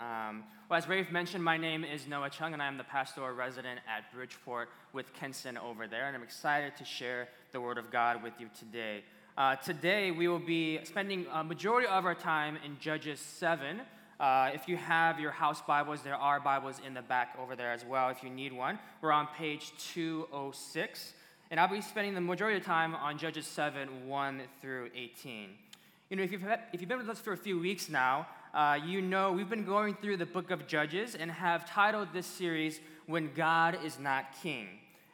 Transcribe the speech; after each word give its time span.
Um, 0.00 0.44
well, 0.68 0.78
as 0.78 0.88
Rafe 0.88 1.10
mentioned, 1.10 1.42
my 1.42 1.56
name 1.56 1.84
is 1.84 2.06
Noah 2.06 2.30
Chung, 2.30 2.52
and 2.52 2.62
I 2.62 2.66
am 2.66 2.76
the 2.76 2.84
pastoral 2.84 3.34
resident 3.34 3.80
at 3.88 4.12
Bridgeport 4.12 4.68
with 4.92 5.12
Kenson 5.14 5.58
over 5.58 5.86
there, 5.86 6.06
and 6.06 6.16
I'm 6.16 6.22
excited 6.22 6.76
to 6.76 6.84
share 6.84 7.28
the 7.52 7.60
Word 7.60 7.78
of 7.78 7.90
God 7.90 8.22
with 8.22 8.34
you 8.38 8.48
today. 8.58 9.02
Uh, 9.36 9.56
today, 9.56 10.10
we 10.10 10.28
will 10.28 10.38
be 10.38 10.78
spending 10.84 11.26
a 11.32 11.42
majority 11.42 11.88
of 11.88 12.04
our 12.04 12.14
time 12.14 12.58
in 12.64 12.78
Judges 12.80 13.20
7. 13.20 13.80
Uh, 14.18 14.50
if 14.52 14.68
you 14.68 14.76
have 14.76 15.18
your 15.18 15.30
house 15.30 15.62
Bibles, 15.62 16.02
there 16.02 16.16
are 16.16 16.40
Bibles 16.40 16.80
in 16.86 16.94
the 16.94 17.02
back 17.02 17.36
over 17.40 17.56
there 17.56 17.72
as 17.72 17.84
well 17.84 18.08
if 18.08 18.22
you 18.22 18.30
need 18.30 18.52
one. 18.52 18.78
We're 19.00 19.12
on 19.12 19.28
page 19.38 19.72
206, 19.94 21.12
and 21.50 21.58
I'll 21.58 21.68
be 21.68 21.80
spending 21.80 22.14
the 22.14 22.20
majority 22.20 22.58
of 22.58 22.64
time 22.64 22.94
on 22.94 23.18
Judges 23.18 23.46
7 23.46 24.08
1 24.08 24.42
through 24.60 24.90
18. 24.94 25.50
You 26.10 26.16
know, 26.16 26.22
if 26.22 26.32
you've, 26.32 26.44
if 26.72 26.80
you've 26.80 26.88
been 26.88 26.98
with 26.98 27.08
us 27.08 27.20
for 27.20 27.32
a 27.32 27.36
few 27.36 27.58
weeks 27.58 27.88
now, 27.88 28.26
uh, 28.54 28.78
you 28.84 29.00
know 29.00 29.32
we've 29.32 29.48
been 29.48 29.64
going 29.64 29.94
through 29.94 30.16
the 30.16 30.26
book 30.26 30.50
of 30.50 30.66
Judges 30.66 31.14
and 31.14 31.30
have 31.30 31.64
titled 31.68 32.08
this 32.12 32.26
series, 32.26 32.80
When 33.06 33.32
God 33.34 33.78
is 33.84 33.98
Not 33.98 34.26
King. 34.42 34.68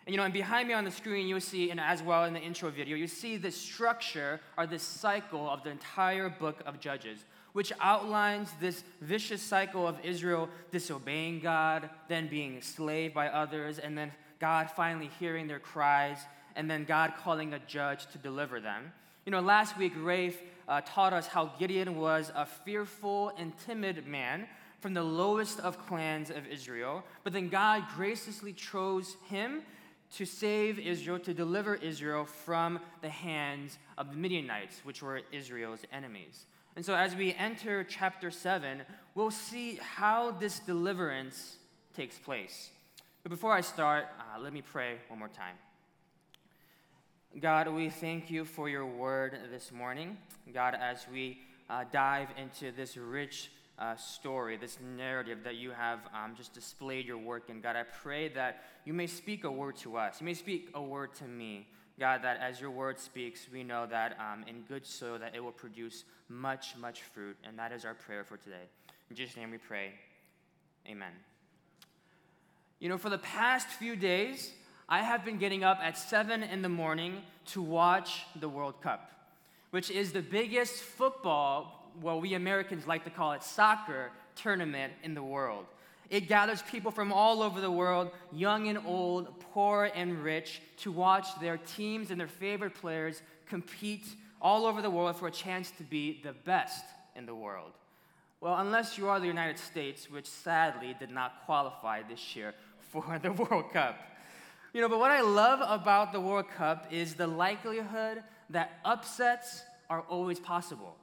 And 0.07 0.15
you 0.15 0.19
know, 0.19 0.25
and 0.25 0.33
behind 0.33 0.69
me 0.69 0.75
on 0.75 0.85
the 0.85 0.91
screen, 0.91 1.27
you'll 1.27 1.41
see, 1.41 1.71
and 1.71 1.81
as 1.81 2.03
well 2.03 2.25
in 2.25 2.33
the 2.33 2.41
intro 2.41 2.71
video, 2.71 2.97
you 2.97 3.09
see 3.09 3.37
the 3.37 3.51
structure 3.51 4.41
or 4.57 4.67
this 4.67 4.83
cycle 4.83 5.51
of 5.51 5.65
the 5.65 5.71
entire 5.71 6.29
book 6.29 6.63
of 6.65 6.79
Judges, 6.79 7.25
which 7.53 7.73
outlines 7.81 8.51
this 8.61 8.85
vicious 9.01 9.43
cycle 9.43 9.87
of 9.87 9.97
Israel 10.05 10.49
disobeying 10.71 11.41
God, 11.41 11.91
then 12.09 12.29
being 12.29 12.55
enslaved 12.55 13.15
by 13.15 13.29
others, 13.29 13.79
and 13.79 13.99
then 13.99 14.13
God 14.39 14.71
finally 14.71 15.11
hearing 15.19 15.49
their 15.49 15.59
cries, 15.59 16.19
and 16.55 16.71
then 16.71 16.85
God 16.85 17.15
calling 17.19 17.53
a 17.53 17.59
judge 17.61 18.07
to 18.13 18.19
deliver 18.19 18.61
them. 18.61 18.93
You 19.25 19.33
know, 19.33 19.41
last 19.41 19.77
week, 19.77 19.93
Rafe 19.97 20.41
uh, 20.69 20.81
taught 20.85 21.13
us 21.13 21.27
how 21.27 21.53
Gideon 21.59 21.97
was 21.97 22.33
a 22.35 22.47
fearful 22.47 23.33
and 23.39 23.53
timid 23.59 24.07
man 24.07 24.47
from 24.81 24.95
the 24.95 25.03
lowest 25.03 25.61
of 25.61 25.85
clans 25.87 26.31
of 26.31 26.47
Israel, 26.47 27.03
but 27.25 27.33
then 27.33 27.49
God 27.49 27.85
graciously 27.95 28.53
chose 28.53 29.17
him 29.29 29.63
to 30.15 30.25
save 30.25 30.79
Israel, 30.79 31.19
to 31.21 31.35
deliver 31.35 31.75
Israel 31.75 32.25
from 32.25 32.79
the 33.03 33.09
hands 33.09 33.79
of 33.99 34.11
the 34.11 34.17
Midianites, 34.17 34.81
which 34.85 35.03
were 35.03 35.23
Israel's 35.33 35.81
enemies. 35.93 36.47
And 36.77 36.85
so, 36.85 36.95
as 36.95 37.17
we 37.17 37.35
enter 37.35 37.85
chapter 37.85 38.31
7, 38.31 38.83
we'll 39.15 39.31
see 39.31 39.77
how 39.77 40.33
this 40.33 40.59
deliverance 40.61 41.57
takes 41.95 42.19
place. 42.19 42.71
But 43.23 43.31
before 43.31 43.53
I 43.53 43.63
start, 43.63 44.07
uh, 44.21 44.41
let 44.41 44.53
me 44.53 44.63
pray 44.63 44.97
one 45.09 45.19
more 45.19 45.29
time. 45.29 45.57
God, 47.41 47.69
we 47.69 47.91
thank 47.91 48.31
you 48.31 48.47
for 48.47 48.67
your 48.67 48.87
word 48.87 49.39
this 49.53 49.71
morning. 49.71 50.17
God, 50.55 50.75
as 50.75 51.05
we 51.13 51.39
uh, 51.69 51.85
dive 51.93 52.29
into 52.39 52.73
this 52.73 52.97
rich 52.97 53.51
uh, 53.79 53.95
story, 53.95 54.57
this 54.57 54.79
narrative 54.97 55.41
that 55.45 55.57
you 55.57 55.71
have 55.71 55.99
um, 56.15 56.35
just 56.35 56.55
displayed 56.55 57.05
your 57.05 57.19
work 57.19 57.51
in, 57.51 57.61
God, 57.61 57.77
I 57.77 57.83
pray 57.83 58.29
that 58.31 58.65
you 58.87 58.95
may 58.95 59.07
speak 59.07 59.45
a 59.45 59.51
word 59.51 59.77
to 59.79 59.99
us. 59.99 60.19
You 60.19 60.25
may 60.25 60.33
speak 60.33 60.71
a 60.73 60.81
word 60.81 61.13
to 61.17 61.25
me. 61.25 61.67
God, 62.01 62.23
that 62.23 62.39
as 62.41 62.59
your 62.59 62.71
word 62.71 62.99
speaks, 62.99 63.49
we 63.53 63.63
know 63.63 63.85
that 63.85 64.17
um, 64.19 64.47
in 64.49 64.63
good 64.63 64.87
soil 64.87 65.19
that 65.19 65.35
it 65.35 65.45
will 65.45 65.53
produce 65.53 66.05
much, 66.31 66.75
much 66.79 67.03
fruit. 67.03 67.37
And 67.45 67.59
that 67.59 67.71
is 67.71 67.85
our 67.85 67.95
prayer 67.95 68.25
for 68.25 68.39
today. 68.39 68.65
In 69.11 69.17
Jesus' 69.17 69.37
name 69.37 69.51
we 69.51 69.59
pray. 69.59 69.93
Amen. 70.89 71.13
You 72.81 72.89
know, 72.89 72.97
for 72.97 73.11
the 73.11 73.19
past 73.19 73.69
few 73.69 73.95
days, 73.95 74.53
I 74.89 75.03
have 75.03 75.25
been 75.25 75.39
getting 75.39 75.65
up 75.65 75.81
at 75.83 75.99
7 75.99 76.45
in 76.45 76.63
the 76.63 76.69
morning 76.69 77.23
to 77.47 77.61
watch 77.61 78.25
the 78.39 78.49
World 78.49 78.81
Cup, 78.81 79.11
which 79.71 79.91
is 79.91 80.13
the 80.13 80.23
biggest 80.23 80.77
football, 80.77 81.91
well, 82.01 82.21
we 82.21 82.35
Americans 82.35 82.87
like 82.87 83.03
to 83.03 83.11
call 83.11 83.33
it 83.33 83.43
soccer, 83.43 84.13
tournament 84.37 84.93
in 85.03 85.15
the 85.15 85.23
world. 85.25 85.67
It 86.09 86.29
gathers 86.29 86.63
people 86.63 86.93
from 86.93 87.13
all 87.13 87.43
over 87.43 87.61
the 87.61 87.71
world, 87.71 88.13
young 88.33 88.69
and 88.69 88.79
old, 88.87 89.41
poor 89.41 89.91
and 89.93 90.23
rich, 90.23 90.63
to 90.79 90.93
watch 90.93 91.27
their 91.41 91.57
teams 91.57 92.13
and 92.13 92.21
their 92.21 92.29
favorite 92.29 92.75
players 92.75 93.23
compete 93.49 94.07
all 94.41 94.67
over 94.67 94.83
the 94.83 94.91
world 94.91 95.17
for 95.17 95.27
a 95.27 95.33
chance 95.33 95.73
to 95.79 95.83
be 95.83 96.21
the 96.23 96.33
best 96.45 96.85
in 97.17 97.27
the 97.27 97.35
world. 97.35 97.73
Well, 98.41 98.57
unless 98.59 98.97
you 98.97 99.09
are 99.09 99.19
the 99.19 99.27
United 99.27 99.59
States, 99.59 100.09
which 100.09 100.27
sadly 100.27 100.95
did 101.01 101.11
not 101.11 101.45
qualify 101.45 102.03
this 102.09 102.37
year 102.37 102.55
for 102.93 103.19
the 103.21 103.33
World 103.33 103.73
Cup. 103.73 103.99
You 104.77 104.83
know, 104.83 104.91
but 104.91 104.99
what 104.99 105.11
I 105.11 105.23
love 105.23 105.61
about 105.63 106.13
the 106.13 106.21
World 106.21 106.51
Cup 106.51 106.89
is 106.91 107.15
the 107.15 107.27
likelihood 107.27 108.23
that 108.51 108.73
upsets 108.85 109.63
are 109.89 110.03
always 110.03 110.39
possible. 110.39 110.97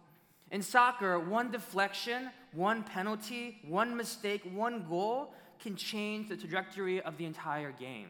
In 0.51 0.61
soccer, 0.61 1.17
one 1.17 1.50
deflection, 1.50 2.29
one 2.51 2.83
penalty, 2.83 3.57
one 3.67 3.97
mistake, 3.97 4.44
one 4.53 4.85
goal 4.88 5.33
can 5.59 5.75
change 5.75 6.29
the 6.29 6.38
trajectory 6.38 7.01
of 7.01 7.17
the 7.17 7.25
entire 7.25 7.72
game. 7.72 8.09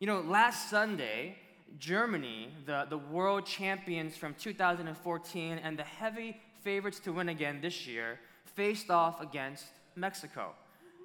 You 0.00 0.08
know, 0.08 0.18
last 0.18 0.68
Sunday, 0.68 1.36
Germany, 1.78 2.48
the, 2.66 2.88
the 2.90 2.98
world 2.98 3.46
champions 3.46 4.16
from 4.16 4.34
2014 4.34 5.58
and 5.58 5.78
the 5.78 5.84
heavy 5.84 6.36
favorites 6.64 6.98
to 7.04 7.12
win 7.12 7.28
again 7.28 7.60
this 7.62 7.86
year, 7.86 8.18
faced 8.56 8.90
off 8.90 9.20
against 9.20 9.66
Mexico. 9.94 10.54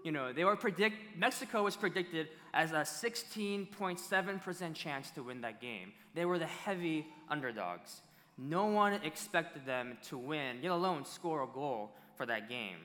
You 0.03 0.11
know, 0.11 0.33
they 0.33 0.43
were 0.43 0.55
predict 0.57 1.17
Mexico 1.17 1.63
was 1.63 1.75
predicted 1.75 2.27
as 2.53 2.71
a 2.71 2.81
16.7% 2.81 4.75
chance 4.75 5.09
to 5.11 5.23
win 5.23 5.41
that 5.41 5.61
game. 5.61 5.93
They 6.13 6.25
were 6.25 6.37
the 6.37 6.45
heavy 6.45 7.07
underdogs. 7.29 8.01
No 8.37 8.65
one 8.65 8.93
expected 9.03 9.65
them 9.65 9.97
to 10.09 10.17
win, 10.17 10.57
let 10.61 10.71
alone 10.71 11.05
score 11.05 11.43
a 11.43 11.47
goal 11.47 11.91
for 12.15 12.25
that 12.25 12.49
game. 12.49 12.77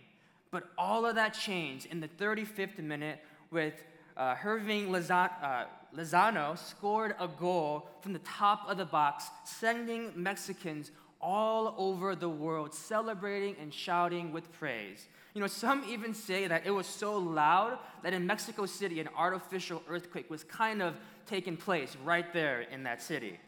But 0.50 0.64
all 0.78 1.04
of 1.04 1.16
that 1.16 1.34
changed 1.34 1.86
in 1.86 2.00
the 2.00 2.08
35th 2.08 2.78
minute 2.78 3.18
with 3.50 3.74
uh, 4.16 4.34
Hirving 4.34 4.88
uh, 4.88 5.64
Lozano 5.96 6.58
scored 6.58 7.14
a 7.18 7.28
goal 7.28 7.88
from 8.00 8.12
the 8.12 8.18
top 8.20 8.68
of 8.68 8.76
the 8.76 8.84
box, 8.84 9.28
sending 9.44 10.12
Mexicans 10.14 10.90
all 11.20 11.74
over 11.78 12.14
the 12.14 12.28
world 12.28 12.74
celebrating 12.74 13.56
and 13.60 13.72
shouting 13.72 14.32
with 14.32 14.52
praise. 14.52 15.08
You 15.34 15.40
know, 15.40 15.46
some 15.46 15.84
even 15.88 16.14
say 16.14 16.46
that 16.46 16.66
it 16.66 16.70
was 16.70 16.86
so 16.86 17.18
loud 17.18 17.78
that 18.02 18.12
in 18.12 18.26
Mexico 18.26 18.66
City, 18.66 19.00
an 19.00 19.08
artificial 19.16 19.82
earthquake 19.88 20.30
was 20.30 20.42
kind 20.44 20.82
of 20.82 20.94
taking 21.26 21.56
place 21.56 21.96
right 22.04 22.32
there 22.32 22.62
in 22.62 22.84
that 22.84 23.02
city. 23.02 23.38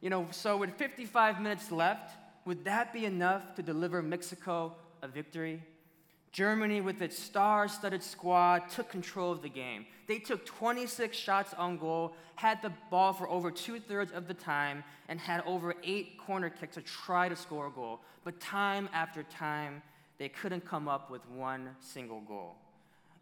You 0.00 0.10
know, 0.10 0.26
so 0.30 0.56
with 0.56 0.74
55 0.76 1.40
minutes 1.40 1.72
left, 1.72 2.16
would 2.44 2.64
that 2.66 2.92
be 2.92 3.06
enough 3.06 3.54
to 3.54 3.62
deliver 3.62 4.02
Mexico 4.02 4.74
a 5.02 5.08
victory? 5.08 5.62
Germany, 6.30 6.80
with 6.80 7.00
its 7.00 7.16
star 7.16 7.68
studded 7.68 8.02
squad, 8.02 8.68
took 8.68 8.90
control 8.90 9.30
of 9.30 9.40
the 9.40 9.48
game. 9.48 9.86
They 10.08 10.18
took 10.18 10.44
26 10.44 11.16
shots 11.16 11.54
on 11.54 11.78
goal, 11.78 12.14
had 12.34 12.60
the 12.60 12.72
ball 12.90 13.12
for 13.12 13.28
over 13.28 13.52
two 13.52 13.78
thirds 13.78 14.10
of 14.10 14.26
the 14.26 14.34
time, 14.34 14.82
and 15.08 15.20
had 15.20 15.42
over 15.46 15.76
eight 15.84 16.18
corner 16.18 16.50
kicks 16.50 16.74
to 16.74 16.82
try 16.82 17.28
to 17.28 17.36
score 17.36 17.68
a 17.68 17.70
goal. 17.70 18.00
But 18.24 18.40
time 18.40 18.88
after 18.92 19.22
time, 19.22 19.80
they 20.18 20.28
couldn't 20.28 20.64
come 20.64 20.88
up 20.88 21.10
with 21.10 21.28
one 21.28 21.70
single 21.80 22.20
goal. 22.20 22.56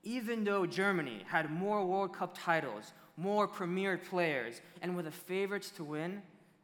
Even 0.05 0.45
though 0.45 0.67
Germany 0.67 1.23
had 1.27 1.51
more 1.51 1.85
World 1.85 2.15
Cup 2.15 2.37
titles, 2.37 2.93
more 3.17 3.47
premier 3.47 3.97
players, 3.97 4.61
and 4.81 4.97
were 4.97 5.03
the 5.03 5.11
favorites 5.11 5.71
to 5.71 5.85
win, 5.85 6.23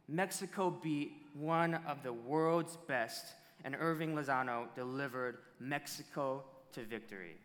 Mexico 0.09 0.71
beat 0.71 1.13
one 1.35 1.75
of 1.87 2.03
the 2.03 2.13
world's 2.13 2.77
best 2.89 3.35
and 3.65 3.75
Hirving 3.75 4.15
Lozano 4.15 4.67
delivered 4.75 5.39
Mexico 5.61 6.45
to 6.73 6.83
victory. 6.85 7.37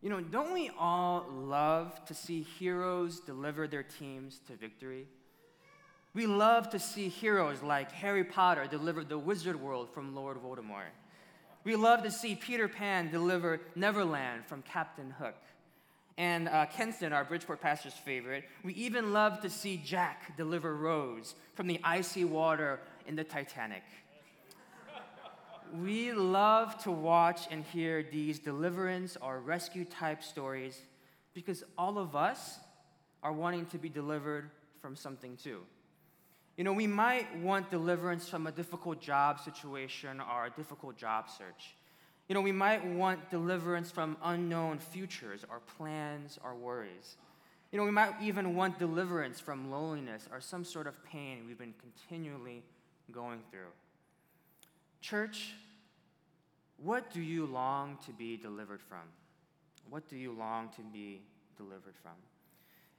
You 0.00 0.10
know, 0.10 0.20
don't 0.20 0.52
we 0.52 0.70
all 0.78 1.26
love 1.30 2.04
to 2.06 2.14
see 2.14 2.42
heroes 2.42 3.20
deliver 3.20 3.66
their 3.66 3.82
teams 3.82 4.40
to 4.48 4.56
victory? 4.56 5.06
We 6.14 6.26
love 6.26 6.70
to 6.70 6.78
see 6.78 7.08
heroes 7.08 7.62
like 7.62 7.90
Harry 7.90 8.24
Potter 8.24 8.66
deliver 8.70 9.02
the 9.02 9.18
wizard 9.18 9.60
world 9.60 9.88
from 9.92 10.14
Lord 10.14 10.36
Voldemort. 10.42 10.92
We 11.64 11.76
love 11.76 12.02
to 12.02 12.10
see 12.10 12.34
Peter 12.34 12.68
Pan 12.68 13.10
deliver 13.10 13.60
Neverland 13.74 14.46
from 14.46 14.62
Captain 14.62 15.10
Hook. 15.10 15.36
And 16.16 16.48
uh, 16.48 16.66
Kenson, 16.66 17.12
our 17.12 17.24
Bridgeport 17.24 17.60
pastor's 17.60 17.94
favorite, 17.94 18.44
we 18.62 18.72
even 18.74 19.12
love 19.12 19.40
to 19.40 19.50
see 19.50 19.76
Jack 19.76 20.36
deliver 20.36 20.76
Rose 20.76 21.34
from 21.54 21.66
the 21.66 21.80
icy 21.82 22.24
water 22.24 22.80
in 23.06 23.16
the 23.16 23.24
Titanic 23.24 23.82
we 25.82 26.12
love 26.12 26.80
to 26.84 26.90
watch 26.90 27.48
and 27.50 27.64
hear 27.64 28.02
these 28.02 28.38
deliverance 28.38 29.16
or 29.20 29.40
rescue 29.40 29.84
type 29.84 30.22
stories 30.22 30.78
because 31.32 31.64
all 31.76 31.98
of 31.98 32.14
us 32.14 32.58
are 33.22 33.32
wanting 33.32 33.66
to 33.66 33.78
be 33.78 33.88
delivered 33.88 34.50
from 34.80 34.94
something 34.94 35.36
too. 35.36 35.60
You 36.56 36.64
know, 36.64 36.72
we 36.72 36.86
might 36.86 37.36
want 37.38 37.70
deliverance 37.70 38.28
from 38.28 38.46
a 38.46 38.52
difficult 38.52 39.00
job 39.00 39.40
situation 39.40 40.20
or 40.20 40.46
a 40.46 40.50
difficult 40.50 40.96
job 40.96 41.28
search. 41.28 41.74
You 42.28 42.34
know, 42.34 42.40
we 42.40 42.52
might 42.52 42.84
want 42.86 43.30
deliverance 43.30 43.90
from 43.90 44.16
unknown 44.22 44.78
futures 44.78 45.44
or 45.50 45.60
plans 45.76 46.38
or 46.44 46.54
worries. 46.54 47.16
You 47.72 47.78
know, 47.78 47.84
we 47.84 47.90
might 47.90 48.14
even 48.22 48.54
want 48.54 48.78
deliverance 48.78 49.40
from 49.40 49.70
loneliness 49.70 50.28
or 50.32 50.40
some 50.40 50.64
sort 50.64 50.86
of 50.86 51.04
pain 51.04 51.44
we've 51.46 51.58
been 51.58 51.74
continually 51.80 52.62
going 53.10 53.40
through. 53.50 53.72
Church, 55.00 55.54
What 56.76 57.12
do 57.12 57.20
you 57.20 57.46
long 57.46 57.98
to 58.06 58.12
be 58.12 58.36
delivered 58.36 58.82
from? 58.82 59.06
What 59.90 60.08
do 60.08 60.16
you 60.16 60.32
long 60.32 60.70
to 60.70 60.82
be 60.92 61.20
delivered 61.56 61.94
from? 62.02 62.12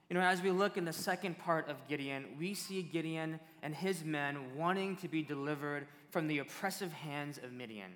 You 0.08 0.14
know, 0.14 0.22
as 0.22 0.40
we 0.40 0.50
look 0.50 0.76
in 0.76 0.84
the 0.84 0.92
second 0.92 1.38
part 1.38 1.68
of 1.68 1.76
Gideon, 1.88 2.26
we 2.38 2.54
see 2.54 2.82
Gideon 2.82 3.40
and 3.62 3.74
his 3.74 4.04
men 4.04 4.54
wanting 4.56 4.96
to 4.96 5.08
be 5.08 5.22
delivered 5.22 5.86
from 6.10 6.28
the 6.28 6.38
oppressive 6.38 6.92
hands 6.92 7.38
of 7.42 7.52
Midian. 7.52 7.90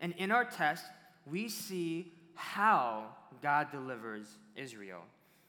And 0.00 0.12
in 0.18 0.30
our 0.30 0.44
text, 0.44 0.84
we 1.30 1.48
see 1.48 2.12
how 2.34 3.06
God 3.42 3.70
delivers 3.70 4.26
Israel. 4.56 5.00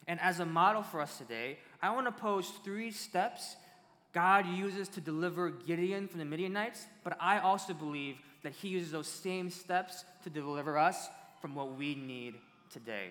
And 0.08 0.20
as 0.22 0.40
a 0.40 0.46
model 0.46 0.84
for 0.84 1.02
us 1.02 1.18
today, 1.18 1.58
I 1.82 1.94
want 1.94 2.08
to 2.08 2.12
pose 2.12 2.50
three 2.64 2.92
steps 2.92 3.58
God 4.14 4.48
uses 4.48 4.88
to 4.90 5.02
deliver 5.02 5.50
Gideon 5.50 6.08
from 6.08 6.20
the 6.20 6.26
Midianites, 6.26 6.88
but 7.04 7.18
I 7.20 7.40
also 7.40 7.74
believe 7.74 8.16
that 8.44 8.54
he 8.54 8.70
uses 8.70 8.94
those 8.94 9.10
same 9.10 9.50
steps 9.50 10.06
to 10.24 10.30
deliver 10.30 10.78
us 10.78 11.10
from 11.42 11.54
what 11.54 11.76
we 11.76 11.96
need 11.96 12.36
today. 12.72 13.10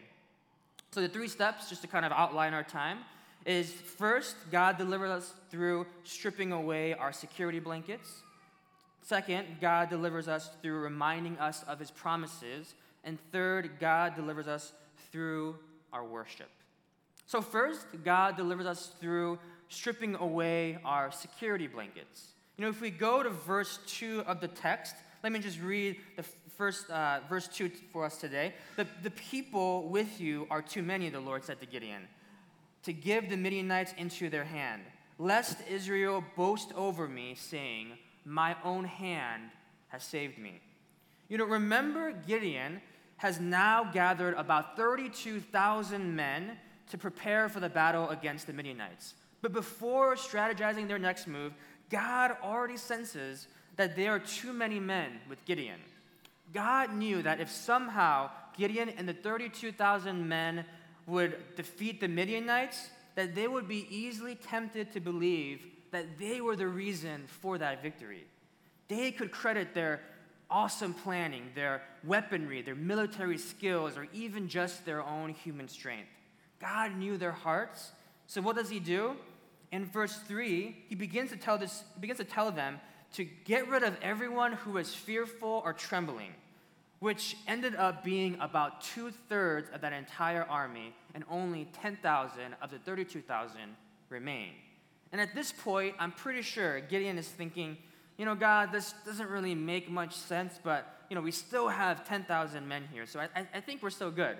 So, 0.94 1.00
the 1.00 1.08
three 1.08 1.26
steps, 1.26 1.68
just 1.68 1.82
to 1.82 1.88
kind 1.88 2.04
of 2.04 2.12
outline 2.12 2.54
our 2.54 2.62
time, 2.62 2.98
is 3.44 3.68
first, 3.72 4.36
God 4.52 4.78
delivers 4.78 5.10
us 5.10 5.34
through 5.50 5.86
stripping 6.04 6.52
away 6.52 6.94
our 6.94 7.12
security 7.12 7.58
blankets. 7.58 8.22
Second, 9.02 9.44
God 9.60 9.90
delivers 9.90 10.28
us 10.28 10.50
through 10.62 10.78
reminding 10.78 11.36
us 11.38 11.64
of 11.64 11.80
his 11.80 11.90
promises. 11.90 12.76
And 13.02 13.18
third, 13.32 13.80
God 13.80 14.14
delivers 14.14 14.46
us 14.46 14.72
through 15.10 15.56
our 15.92 16.04
worship. 16.04 16.48
So, 17.26 17.40
first, 17.40 17.88
God 18.04 18.36
delivers 18.36 18.66
us 18.66 18.92
through 19.00 19.40
stripping 19.68 20.14
away 20.14 20.78
our 20.84 21.10
security 21.10 21.66
blankets. 21.66 22.28
You 22.56 22.62
know, 22.62 22.70
if 22.70 22.80
we 22.80 22.90
go 22.90 23.20
to 23.20 23.30
verse 23.30 23.80
2 23.88 24.22
of 24.28 24.40
the 24.40 24.46
text, 24.46 24.94
let 25.24 25.32
me 25.32 25.40
just 25.40 25.60
read 25.60 25.96
the 26.14 26.24
first 26.56 26.90
uh, 26.90 27.20
verse 27.28 27.48
2 27.48 27.70
for 27.92 28.04
us 28.04 28.16
today. 28.16 28.54
The, 28.76 28.86
the 29.02 29.10
people 29.10 29.88
with 29.88 30.20
you 30.20 30.46
are 30.50 30.62
too 30.62 30.82
many, 30.82 31.08
the 31.08 31.20
Lord 31.20 31.44
said 31.44 31.60
to 31.60 31.66
Gideon, 31.66 32.02
to 32.84 32.92
give 32.92 33.28
the 33.28 33.36
Midianites 33.36 33.94
into 33.96 34.28
their 34.30 34.44
hand, 34.44 34.82
lest 35.18 35.56
Israel 35.68 36.24
boast 36.36 36.72
over 36.74 37.08
me, 37.08 37.34
saying, 37.34 37.92
My 38.24 38.56
own 38.64 38.84
hand 38.84 39.50
has 39.88 40.02
saved 40.02 40.38
me. 40.38 40.60
You 41.28 41.38
know, 41.38 41.44
remember 41.44 42.12
Gideon 42.12 42.80
has 43.16 43.40
now 43.40 43.84
gathered 43.84 44.34
about 44.34 44.76
32,000 44.76 46.14
men 46.14 46.58
to 46.90 46.98
prepare 46.98 47.48
for 47.48 47.60
the 47.60 47.68
battle 47.68 48.10
against 48.10 48.46
the 48.46 48.52
Midianites. 48.52 49.14
But 49.40 49.52
before 49.52 50.16
strategizing 50.16 50.88
their 50.88 50.98
next 50.98 51.26
move, 51.26 51.52
God 51.90 52.36
already 52.42 52.76
senses 52.76 53.46
that 53.76 53.96
there 53.96 54.12
are 54.12 54.18
too 54.18 54.52
many 54.52 54.78
men 54.78 55.20
with 55.28 55.44
Gideon. 55.44 55.80
God 56.54 56.94
knew 56.94 57.20
that 57.22 57.40
if 57.40 57.50
somehow 57.50 58.30
Gideon 58.56 58.88
and 58.88 59.08
the 59.08 59.12
32,000 59.12 60.26
men 60.26 60.64
would 61.06 61.36
defeat 61.56 62.00
the 62.00 62.08
Midianites, 62.08 62.88
that 63.16 63.34
they 63.34 63.46
would 63.46 63.68
be 63.68 63.86
easily 63.90 64.36
tempted 64.36 64.92
to 64.92 65.00
believe 65.00 65.66
that 65.90 66.18
they 66.18 66.40
were 66.40 66.56
the 66.56 66.66
reason 66.66 67.24
for 67.26 67.58
that 67.58 67.82
victory. 67.82 68.24
They 68.88 69.12
could 69.12 69.30
credit 69.30 69.74
their 69.74 70.00
awesome 70.50 70.94
planning, 70.94 71.44
their 71.54 71.82
weaponry, 72.04 72.62
their 72.62 72.74
military 72.74 73.38
skills, 73.38 73.96
or 73.96 74.06
even 74.12 74.48
just 74.48 74.84
their 74.84 75.02
own 75.02 75.30
human 75.30 75.68
strength. 75.68 76.08
God 76.60 76.96
knew 76.96 77.16
their 77.16 77.32
hearts. 77.32 77.92
So 78.26 78.40
what 78.40 78.56
does 78.56 78.70
he 78.70 78.78
do? 78.78 79.16
In 79.72 79.86
verse 79.86 80.16
3, 80.28 80.76
he 80.88 80.94
begins 80.94 81.30
to 81.30 81.36
tell 81.36 81.58
this, 81.58 81.82
begins 81.98 82.18
to 82.18 82.24
tell 82.24 82.50
them 82.50 82.80
to 83.14 83.24
get 83.24 83.68
rid 83.68 83.82
of 83.82 83.96
everyone 84.02 84.52
who 84.52 84.72
was 84.72 84.94
fearful 84.94 85.62
or 85.64 85.72
trembling, 85.72 86.32
which 87.04 87.36
ended 87.46 87.76
up 87.76 88.02
being 88.02 88.34
about 88.40 88.80
two 88.80 89.10
thirds 89.28 89.68
of 89.74 89.82
that 89.82 89.92
entire 89.92 90.42
army, 90.44 90.94
and 91.14 91.22
only 91.30 91.68
10,000 91.82 92.40
of 92.62 92.70
the 92.70 92.78
32,000 92.78 93.60
remain. 94.08 94.52
And 95.12 95.20
at 95.20 95.34
this 95.34 95.52
point, 95.52 95.96
I'm 95.98 96.12
pretty 96.12 96.40
sure 96.40 96.80
Gideon 96.80 97.18
is 97.18 97.28
thinking, 97.28 97.76
you 98.16 98.24
know, 98.24 98.34
God, 98.34 98.72
this 98.72 98.94
doesn't 99.04 99.28
really 99.28 99.54
make 99.54 99.90
much 99.90 100.16
sense, 100.16 100.58
but, 100.64 101.04
you 101.10 101.14
know, 101.14 101.20
we 101.20 101.30
still 101.30 101.68
have 101.68 102.08
10,000 102.08 102.66
men 102.66 102.88
here, 102.90 103.04
so 103.04 103.20
I, 103.20 103.46
I 103.52 103.60
think 103.60 103.82
we're 103.82 103.90
still 103.90 104.10
good. 104.10 104.38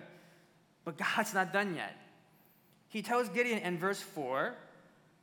But 0.87 0.97
God's 1.17 1.35
not 1.35 1.53
done 1.53 1.75
yet. 1.75 1.95
He 2.89 3.03
tells 3.03 3.29
Gideon 3.29 3.59
in 3.59 3.77
verse 3.77 4.01
4 4.01 4.55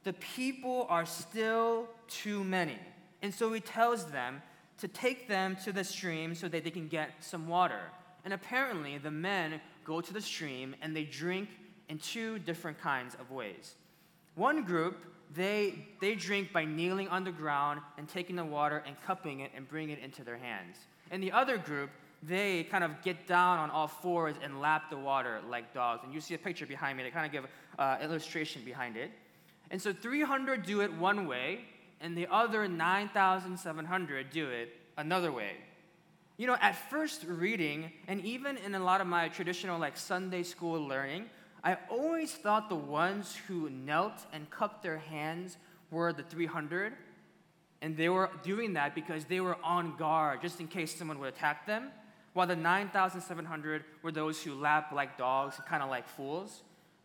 the 0.03 0.13
people 0.13 0.85
are 0.89 1.07
still 1.07 1.87
too 2.07 2.43
many. 2.43 2.77
And 3.23 3.33
so 3.33 3.51
he 3.51 3.61
tells 3.61 4.05
them 4.11 4.43
to 4.81 4.87
take 4.87 5.27
them 5.27 5.55
to 5.63 5.71
the 5.71 5.83
stream 5.83 6.33
so 6.35 6.47
that 6.47 6.63
they 6.63 6.71
can 6.71 6.87
get 6.87 7.11
some 7.19 7.47
water. 7.47 7.81
And 8.25 8.33
apparently, 8.33 8.97
the 8.97 9.11
men 9.11 9.61
go 9.85 10.01
to 10.01 10.13
the 10.13 10.21
stream 10.21 10.75
and 10.81 10.95
they 10.95 11.03
drink 11.03 11.49
in 11.87 11.99
two 11.99 12.39
different 12.39 12.79
kinds 12.79 13.15
of 13.15 13.31
ways. 13.31 13.75
One 14.35 14.63
group, 14.63 14.97
they, 15.35 15.85
they 15.99 16.15
drink 16.15 16.51
by 16.51 16.65
kneeling 16.65 17.07
on 17.09 17.23
the 17.23 17.31
ground 17.31 17.81
and 17.97 18.07
taking 18.07 18.35
the 18.35 18.45
water 18.45 18.83
and 18.87 18.95
cupping 19.05 19.41
it 19.41 19.51
and 19.55 19.67
bringing 19.67 19.97
it 19.97 19.99
into 20.03 20.23
their 20.23 20.37
hands. 20.37 20.77
And 21.11 21.21
the 21.21 21.31
other 21.31 21.57
group, 21.57 21.91
they 22.23 22.63
kind 22.63 22.83
of 22.83 23.01
get 23.03 23.27
down 23.27 23.59
on 23.59 23.69
all 23.69 23.87
fours 23.87 24.35
and 24.43 24.61
lap 24.61 24.89
the 24.89 24.97
water 24.97 25.41
like 25.47 25.73
dogs. 25.73 26.01
And 26.03 26.13
you 26.13 26.21
see 26.21 26.33
a 26.33 26.39
picture 26.39 26.65
behind 26.65 26.97
me. 26.97 27.03
They 27.03 27.11
kind 27.11 27.25
of 27.25 27.31
give 27.31 27.45
uh, 27.77 27.97
illustration 28.01 28.63
behind 28.63 28.97
it. 28.97 29.11
And 29.69 29.81
so 29.81 29.93
300 29.93 30.65
do 30.65 30.81
it 30.81 30.91
one 30.93 31.27
way, 31.27 31.61
and 32.01 32.17
the 32.17 32.27
other 32.31 32.67
9,700 32.67 34.29
do 34.31 34.49
it 34.49 34.69
another 34.97 35.31
way. 35.31 35.51
You 36.37 36.47
know, 36.47 36.57
at 36.59 36.75
first 36.89 37.23
reading, 37.27 37.91
and 38.07 38.25
even 38.25 38.57
in 38.57 38.73
a 38.73 38.79
lot 38.79 38.99
of 38.99 39.07
my 39.07 39.29
traditional 39.29 39.79
like 39.79 39.95
Sunday 39.95 40.43
school 40.43 40.81
learning, 40.85 41.25
I 41.63 41.77
always 41.89 42.31
thought 42.33 42.69
the 42.69 42.75
ones 42.75 43.37
who 43.47 43.69
knelt 43.69 44.25
and 44.33 44.49
cupped 44.49 44.81
their 44.81 44.97
hands 44.97 45.57
were 45.91 46.11
the 46.11 46.23
300. 46.23 46.93
And 47.83 47.95
they 47.95 48.09
were 48.09 48.31
doing 48.43 48.73
that 48.73 48.95
because 48.95 49.25
they 49.25 49.39
were 49.39 49.57
on 49.63 49.95
guard 49.97 50.41
just 50.41 50.59
in 50.59 50.67
case 50.67 50.95
someone 50.95 51.19
would 51.19 51.29
attack 51.29 51.67
them, 51.67 51.91
while 52.33 52.47
the 52.47 52.55
9,700 52.55 53.83
were 54.01 54.11
those 54.11 54.41
who 54.41 54.55
lapped 54.55 54.93
like 54.93 55.17
dogs, 55.17 55.59
kind 55.67 55.83
of 55.83 55.89
like 55.89 56.07
fools. 56.07 56.63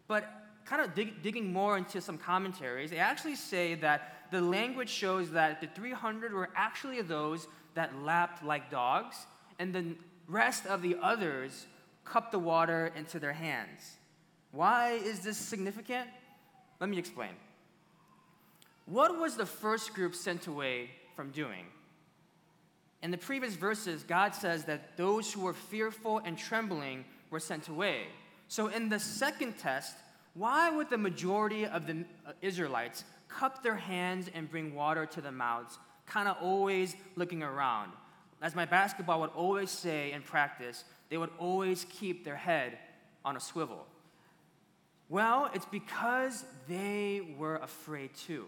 But 0.08 0.30
kind 0.64 0.82
of 0.82 0.94
dig, 0.94 1.22
digging 1.22 1.52
more 1.52 1.76
into 1.76 2.00
some 2.00 2.16
commentaries, 2.16 2.90
they 2.90 2.98
actually 2.98 3.36
say 3.36 3.74
that 3.76 4.15
the 4.30 4.40
language 4.40 4.88
shows 4.88 5.30
that 5.32 5.60
the 5.60 5.66
300 5.68 6.32
were 6.32 6.50
actually 6.54 7.00
those 7.02 7.48
that 7.74 7.96
lapped 8.02 8.44
like 8.44 8.70
dogs, 8.70 9.26
and 9.58 9.72
the 9.72 9.96
rest 10.28 10.66
of 10.66 10.82
the 10.82 10.96
others 11.02 11.66
cupped 12.04 12.32
the 12.32 12.38
water 12.38 12.92
into 12.96 13.18
their 13.18 13.32
hands. 13.32 13.96
Why 14.52 14.92
is 14.92 15.20
this 15.20 15.36
significant? 15.36 16.08
Let 16.80 16.88
me 16.88 16.98
explain. 16.98 17.30
What 18.86 19.18
was 19.18 19.36
the 19.36 19.46
first 19.46 19.94
group 19.94 20.14
sent 20.14 20.46
away 20.46 20.90
from 21.14 21.30
doing? 21.30 21.66
In 23.02 23.10
the 23.10 23.18
previous 23.18 23.54
verses, 23.54 24.02
God 24.02 24.34
says 24.34 24.64
that 24.64 24.96
those 24.96 25.32
who 25.32 25.42
were 25.42 25.52
fearful 25.52 26.18
and 26.24 26.38
trembling 26.38 27.04
were 27.30 27.40
sent 27.40 27.68
away. 27.68 28.06
So, 28.48 28.68
in 28.68 28.88
the 28.88 29.00
second 29.00 29.58
test, 29.58 29.96
why 30.34 30.70
would 30.70 30.90
the 30.90 30.98
majority 30.98 31.66
of 31.66 31.86
the 31.86 32.04
uh, 32.26 32.32
Israelites 32.42 33.04
cup 33.38 33.62
their 33.62 33.76
hands 33.76 34.30
and 34.34 34.50
bring 34.50 34.74
water 34.74 35.06
to 35.06 35.20
their 35.20 35.32
mouths, 35.32 35.78
kind 36.06 36.28
of 36.28 36.36
always 36.40 36.96
looking 37.16 37.42
around? 37.42 37.92
As 38.42 38.54
my 38.54 38.64
basketball 38.64 39.20
would 39.20 39.30
always 39.30 39.70
say 39.70 40.12
in 40.12 40.22
practice, 40.22 40.84
they 41.08 41.16
would 41.16 41.30
always 41.38 41.86
keep 41.88 42.24
their 42.24 42.36
head 42.36 42.78
on 43.24 43.36
a 43.36 43.40
swivel. 43.40 43.86
Well, 45.08 45.50
it's 45.54 45.66
because 45.66 46.44
they 46.68 47.34
were 47.38 47.56
afraid 47.56 48.10
too. 48.14 48.46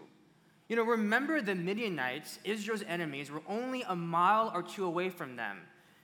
You 0.67 0.75
know, 0.75 0.83
remember 0.83 1.41
the 1.41 1.55
Midianites, 1.55 2.37
Israel's 2.43 2.83
enemies, 2.87 3.31
were 3.31 3.41
only 3.47 3.83
a 3.87 3.95
mile 3.95 4.51
or 4.53 4.61
two 4.61 4.85
away 4.85 5.09
from 5.09 5.35
them. 5.35 5.57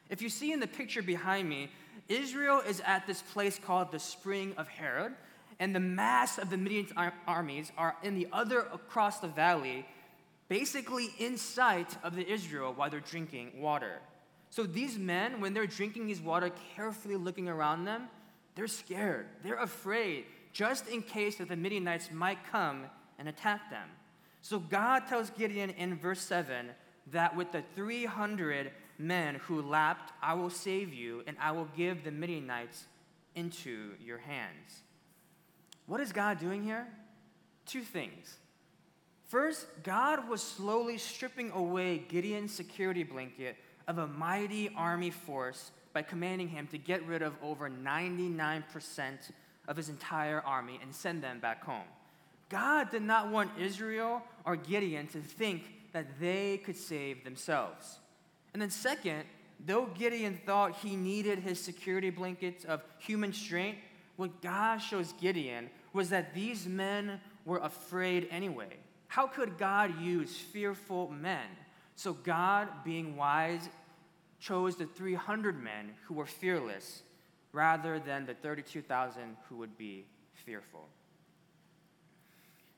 If 0.09 0.21
you 0.21 0.29
see 0.29 0.51
in 0.51 0.59
the 0.59 0.67
picture 0.67 1.03
behind 1.03 1.47
me, 1.47 1.69
Israel 2.07 2.61
is 2.67 2.81
at 2.85 3.05
this 3.05 3.21
place 3.21 3.59
called 3.59 3.91
the 3.91 3.99
Spring 3.99 4.53
of 4.57 4.67
Harod, 4.67 5.13
and 5.59 5.73
the 5.73 5.79
mass 5.79 6.37
of 6.37 6.49
the 6.49 6.57
Midian 6.57 6.87
armies 7.27 7.71
are 7.77 7.95
in 8.03 8.15
the 8.15 8.27
other 8.31 8.59
across 8.73 9.19
the 9.19 9.27
valley, 9.27 9.85
basically 10.49 11.09
in 11.17 11.37
sight 11.37 11.97
of 12.03 12.15
the 12.15 12.29
Israel 12.29 12.73
while 12.75 12.89
they're 12.89 12.99
drinking 12.99 13.59
water. 13.59 14.01
So 14.49 14.63
these 14.63 14.97
men, 14.97 15.41
when 15.41 15.53
they're 15.53 15.67
drinking 15.67 16.07
these 16.07 16.21
water, 16.21 16.51
carefully 16.75 17.15
looking 17.15 17.49
around 17.49 17.85
them, 17.85 18.07
they're 18.55 18.67
scared. 18.67 19.27
They're 19.43 19.59
afraid, 19.59 20.25
just 20.53 20.87
in 20.87 21.01
case 21.01 21.37
that 21.37 21.49
the 21.49 21.57
Midianites 21.57 22.09
might 22.11 22.37
come 22.51 22.85
and 23.19 23.27
attack 23.27 23.69
them. 23.69 23.89
So 24.41 24.59
God 24.59 25.07
tells 25.07 25.29
Gideon 25.31 25.71
in 25.71 25.97
verse 25.97 26.21
7 26.21 26.67
that 27.11 27.35
with 27.35 27.51
the 27.51 27.63
300 27.75 28.71
men 28.97 29.35
who 29.35 29.61
lapped, 29.61 30.13
I 30.21 30.35
will 30.35 30.49
save 30.49 30.93
you, 30.93 31.23
and 31.27 31.35
I 31.39 31.51
will 31.51 31.67
give 31.75 32.03
the 32.03 32.11
Midianites 32.11 32.85
into 33.35 33.91
your 34.01 34.19
hands. 34.19 34.83
What 35.87 35.99
is 36.01 36.11
God 36.11 36.39
doing 36.39 36.63
here? 36.63 36.87
Two 37.65 37.81
things. 37.81 38.37
First, 39.27 39.67
God 39.83 40.29
was 40.29 40.41
slowly 40.41 40.97
stripping 40.97 41.51
away 41.51 42.03
Gideon's 42.09 42.53
security 42.53 43.03
blanket 43.03 43.57
of 43.87 43.97
a 43.97 44.07
mighty 44.07 44.69
army 44.75 45.11
force 45.11 45.71
by 45.93 46.01
commanding 46.01 46.47
him 46.47 46.67
to 46.67 46.77
get 46.77 47.05
rid 47.07 47.21
of 47.21 47.33
over 47.41 47.69
99% 47.69 48.63
of 49.67 49.77
his 49.77 49.89
entire 49.89 50.41
army 50.41 50.79
and 50.81 50.93
send 50.93 51.23
them 51.23 51.39
back 51.39 51.63
home. 51.63 51.87
God 52.49 52.91
did 52.91 53.01
not 53.01 53.31
want 53.31 53.51
Israel 53.59 54.21
or 54.45 54.55
Gideon 54.55 55.07
to 55.07 55.19
think 55.19 55.63
that 55.93 56.19
they 56.19 56.57
could 56.57 56.77
save 56.77 57.23
themselves. 57.23 57.99
And 58.53 58.61
then, 58.61 58.69
second, 58.69 59.23
though 59.65 59.87
Gideon 59.87 60.39
thought 60.45 60.77
he 60.77 60.95
needed 60.95 61.39
his 61.39 61.59
security 61.59 62.09
blankets 62.09 62.65
of 62.65 62.83
human 62.99 63.33
strength, 63.33 63.79
what 64.15 64.41
God 64.41 64.77
shows 64.77 65.13
Gideon 65.13 65.69
was 65.93 66.09
that 66.09 66.33
these 66.33 66.67
men 66.67 67.19
were 67.45 67.59
afraid 67.59 68.27
anyway. 68.31 68.77
How 69.07 69.27
could 69.27 69.57
God 69.57 70.01
use 70.01 70.35
fearful 70.35 71.09
men? 71.11 71.45
So, 71.95 72.13
God, 72.13 72.67
being 72.83 73.15
wise, 73.15 73.69
chose 74.39 74.75
the 74.75 74.85
300 74.85 75.61
men 75.61 75.91
who 76.05 76.15
were 76.15 76.25
fearless 76.25 77.03
rather 77.53 77.99
than 77.99 78.25
the 78.25 78.33
32,000 78.33 79.37
who 79.47 79.55
would 79.57 79.77
be 79.77 80.05
fearful. 80.33 80.87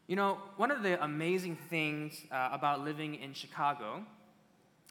You 0.07 0.15
know, 0.15 0.37
one 0.55 0.71
of 0.71 0.83
the 0.83 1.03
amazing 1.03 1.57
things 1.69 2.21
uh, 2.31 2.49
about 2.51 2.85
living 2.85 3.15
in 3.15 3.33
Chicago 3.33 4.05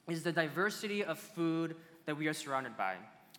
is 0.08 0.22
the 0.22 0.32
diversity 0.32 1.04
of 1.04 1.18
food 1.18 1.76
that 2.04 2.16
we 2.16 2.28
are 2.28 2.34
surrounded 2.34 2.76
by. 2.76 2.96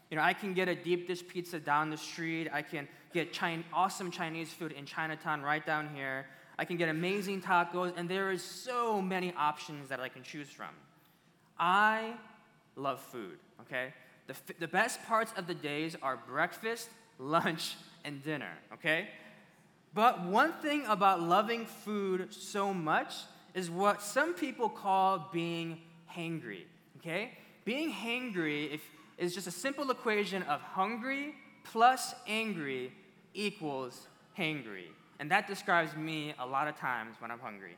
You 0.10 0.18
know, 0.18 0.24
I 0.24 0.34
can 0.34 0.54
get 0.54 0.70
a 0.70 0.76
deep 0.76 1.08
dish 1.08 1.28
pizza 1.28 1.60
down 1.60 1.90
the 1.90 1.98
street. 1.98 2.50
I 2.52 2.62
can 2.62 2.88
get 3.14 3.34
China, 3.34 3.64
awesome 3.74 4.12
Chinese 4.12 4.50
food 4.52 4.72
in 4.72 4.86
Chinatown 4.86 5.42
right 5.42 5.66
down 5.66 5.90
here. 5.94 6.26
I 6.60 6.66
can 6.66 6.78
get 6.78 6.90
amazing 6.90 7.42
tacos, 7.42 7.94
and 7.96 8.10
there 8.10 8.32
is 8.32 8.44
so 8.44 9.02
many 9.02 9.34
options 9.38 9.90
that 9.90 10.00
I 10.00 10.10
can 10.10 10.24
choose 10.24 10.50
from. 10.50 10.70
I 11.60 12.14
love 12.76 13.00
food, 13.00 13.38
okay? 13.62 13.94
The, 14.28 14.36
the 14.60 14.68
best 14.68 15.04
parts 15.06 15.32
of 15.38 15.46
the 15.46 15.54
days 15.54 15.96
are 16.02 16.18
breakfast, 16.18 16.90
lunch, 17.20 17.76
and 18.04 18.24
dinner, 18.24 18.52
okay? 18.74 19.10
But 19.94 20.26
one 20.26 20.54
thing 20.54 20.86
about 20.88 21.22
loving 21.22 21.66
food 21.66 22.34
so 22.34 22.74
much 22.74 23.14
is 23.54 23.70
what 23.70 24.02
some 24.02 24.34
people 24.34 24.70
call 24.70 25.30
being 25.32 25.82
hangry, 26.16 26.64
okay? 27.00 27.38
Being 27.66 27.92
hangry 27.92 28.74
if, 28.74 28.82
is 29.18 29.34
just 29.34 29.48
a 29.48 29.52
simple 29.52 29.90
equation 29.92 30.44
of 30.44 30.62
hungry 30.62 31.36
plus 31.64 32.14
angry 32.28 32.92
equals 33.34 34.08
hangry. 34.38 34.88
And 35.20 35.32
that 35.32 35.48
describes 35.48 35.96
me 35.96 36.34
a 36.40 36.46
lot 36.46 36.68
of 36.68 36.78
times 36.78 37.16
when 37.20 37.32
I'm 37.32 37.40
hungry. 37.40 37.76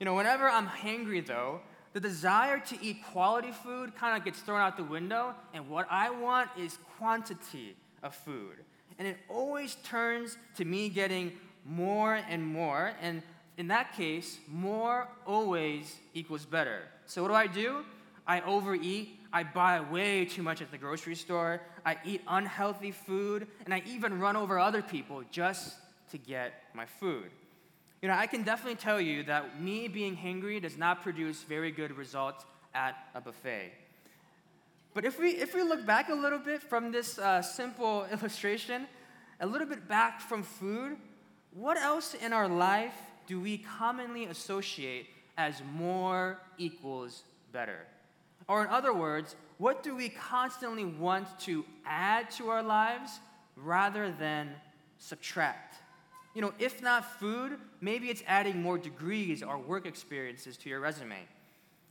You 0.00 0.06
know, 0.06 0.14
whenever 0.14 0.48
I'm 0.48 0.66
hangry, 0.66 1.24
though, 1.24 1.60
the 1.92 2.00
desire 2.00 2.58
to 2.58 2.76
eat 2.82 2.98
quality 3.12 3.52
food 3.52 3.94
kind 3.94 4.16
of 4.16 4.24
gets 4.24 4.40
thrown 4.40 4.60
out 4.60 4.76
the 4.76 4.82
window, 4.84 5.34
and 5.52 5.68
what 5.70 5.86
I 5.88 6.10
want 6.10 6.50
is 6.58 6.78
quantity 6.98 7.76
of 8.02 8.14
food. 8.14 8.56
And 8.98 9.06
it 9.06 9.16
always 9.28 9.76
turns 9.84 10.36
to 10.56 10.64
me 10.64 10.88
getting 10.88 11.32
more 11.64 12.16
and 12.28 12.44
more, 12.44 12.92
and 13.00 13.22
in 13.56 13.68
that 13.68 13.96
case, 13.96 14.38
more 14.48 15.06
always 15.26 15.96
equals 16.12 16.44
better. 16.44 16.82
So, 17.06 17.22
what 17.22 17.28
do 17.28 17.34
I 17.34 17.46
do? 17.46 17.84
I 18.26 18.40
overeat, 18.40 19.20
I 19.34 19.42
buy 19.42 19.80
way 19.80 20.24
too 20.26 20.44
much 20.44 20.62
at 20.62 20.70
the 20.70 20.78
grocery 20.78 21.16
store, 21.16 21.60
I 21.84 21.96
eat 22.04 22.22
unhealthy 22.28 22.92
food, 22.92 23.48
and 23.64 23.74
I 23.74 23.82
even 23.84 24.20
run 24.20 24.36
over 24.36 24.60
other 24.60 24.80
people 24.80 25.24
just 25.32 25.74
to 26.12 26.18
get 26.18 26.52
my 26.72 26.86
food. 26.86 27.30
You 28.00 28.06
know, 28.06 28.14
I 28.14 28.28
can 28.28 28.44
definitely 28.44 28.76
tell 28.76 29.00
you 29.00 29.24
that 29.24 29.60
me 29.60 29.88
being 29.88 30.14
hungry 30.14 30.60
does 30.60 30.78
not 30.78 31.02
produce 31.02 31.42
very 31.42 31.72
good 31.72 31.96
results 31.96 32.44
at 32.76 32.94
a 33.12 33.20
buffet. 33.20 33.72
But 34.94 35.04
if 35.04 35.18
we, 35.18 35.30
if 35.30 35.52
we 35.52 35.64
look 35.64 35.84
back 35.84 36.10
a 36.10 36.14
little 36.14 36.38
bit 36.38 36.62
from 36.62 36.92
this 36.92 37.18
uh, 37.18 37.42
simple 37.42 38.06
illustration, 38.12 38.86
a 39.40 39.46
little 39.48 39.66
bit 39.66 39.88
back 39.88 40.20
from 40.20 40.44
food, 40.44 40.96
what 41.50 41.76
else 41.76 42.14
in 42.14 42.32
our 42.32 42.46
life 42.46 42.94
do 43.26 43.40
we 43.40 43.58
commonly 43.58 44.26
associate 44.26 45.08
as 45.36 45.60
more 45.74 46.38
equals 46.56 47.24
better? 47.52 47.80
Or, 48.48 48.62
in 48.62 48.68
other 48.68 48.92
words, 48.92 49.36
what 49.58 49.82
do 49.82 49.94
we 49.94 50.08
constantly 50.08 50.84
want 50.84 51.26
to 51.40 51.64
add 51.86 52.30
to 52.32 52.48
our 52.48 52.62
lives 52.62 53.20
rather 53.56 54.10
than 54.10 54.50
subtract? 54.98 55.76
You 56.34 56.42
know, 56.42 56.52
if 56.58 56.82
not 56.82 57.18
food, 57.20 57.58
maybe 57.80 58.10
it's 58.10 58.22
adding 58.26 58.60
more 58.60 58.76
degrees 58.76 59.42
or 59.42 59.56
work 59.56 59.86
experiences 59.86 60.56
to 60.58 60.68
your 60.68 60.80
resume. 60.80 61.18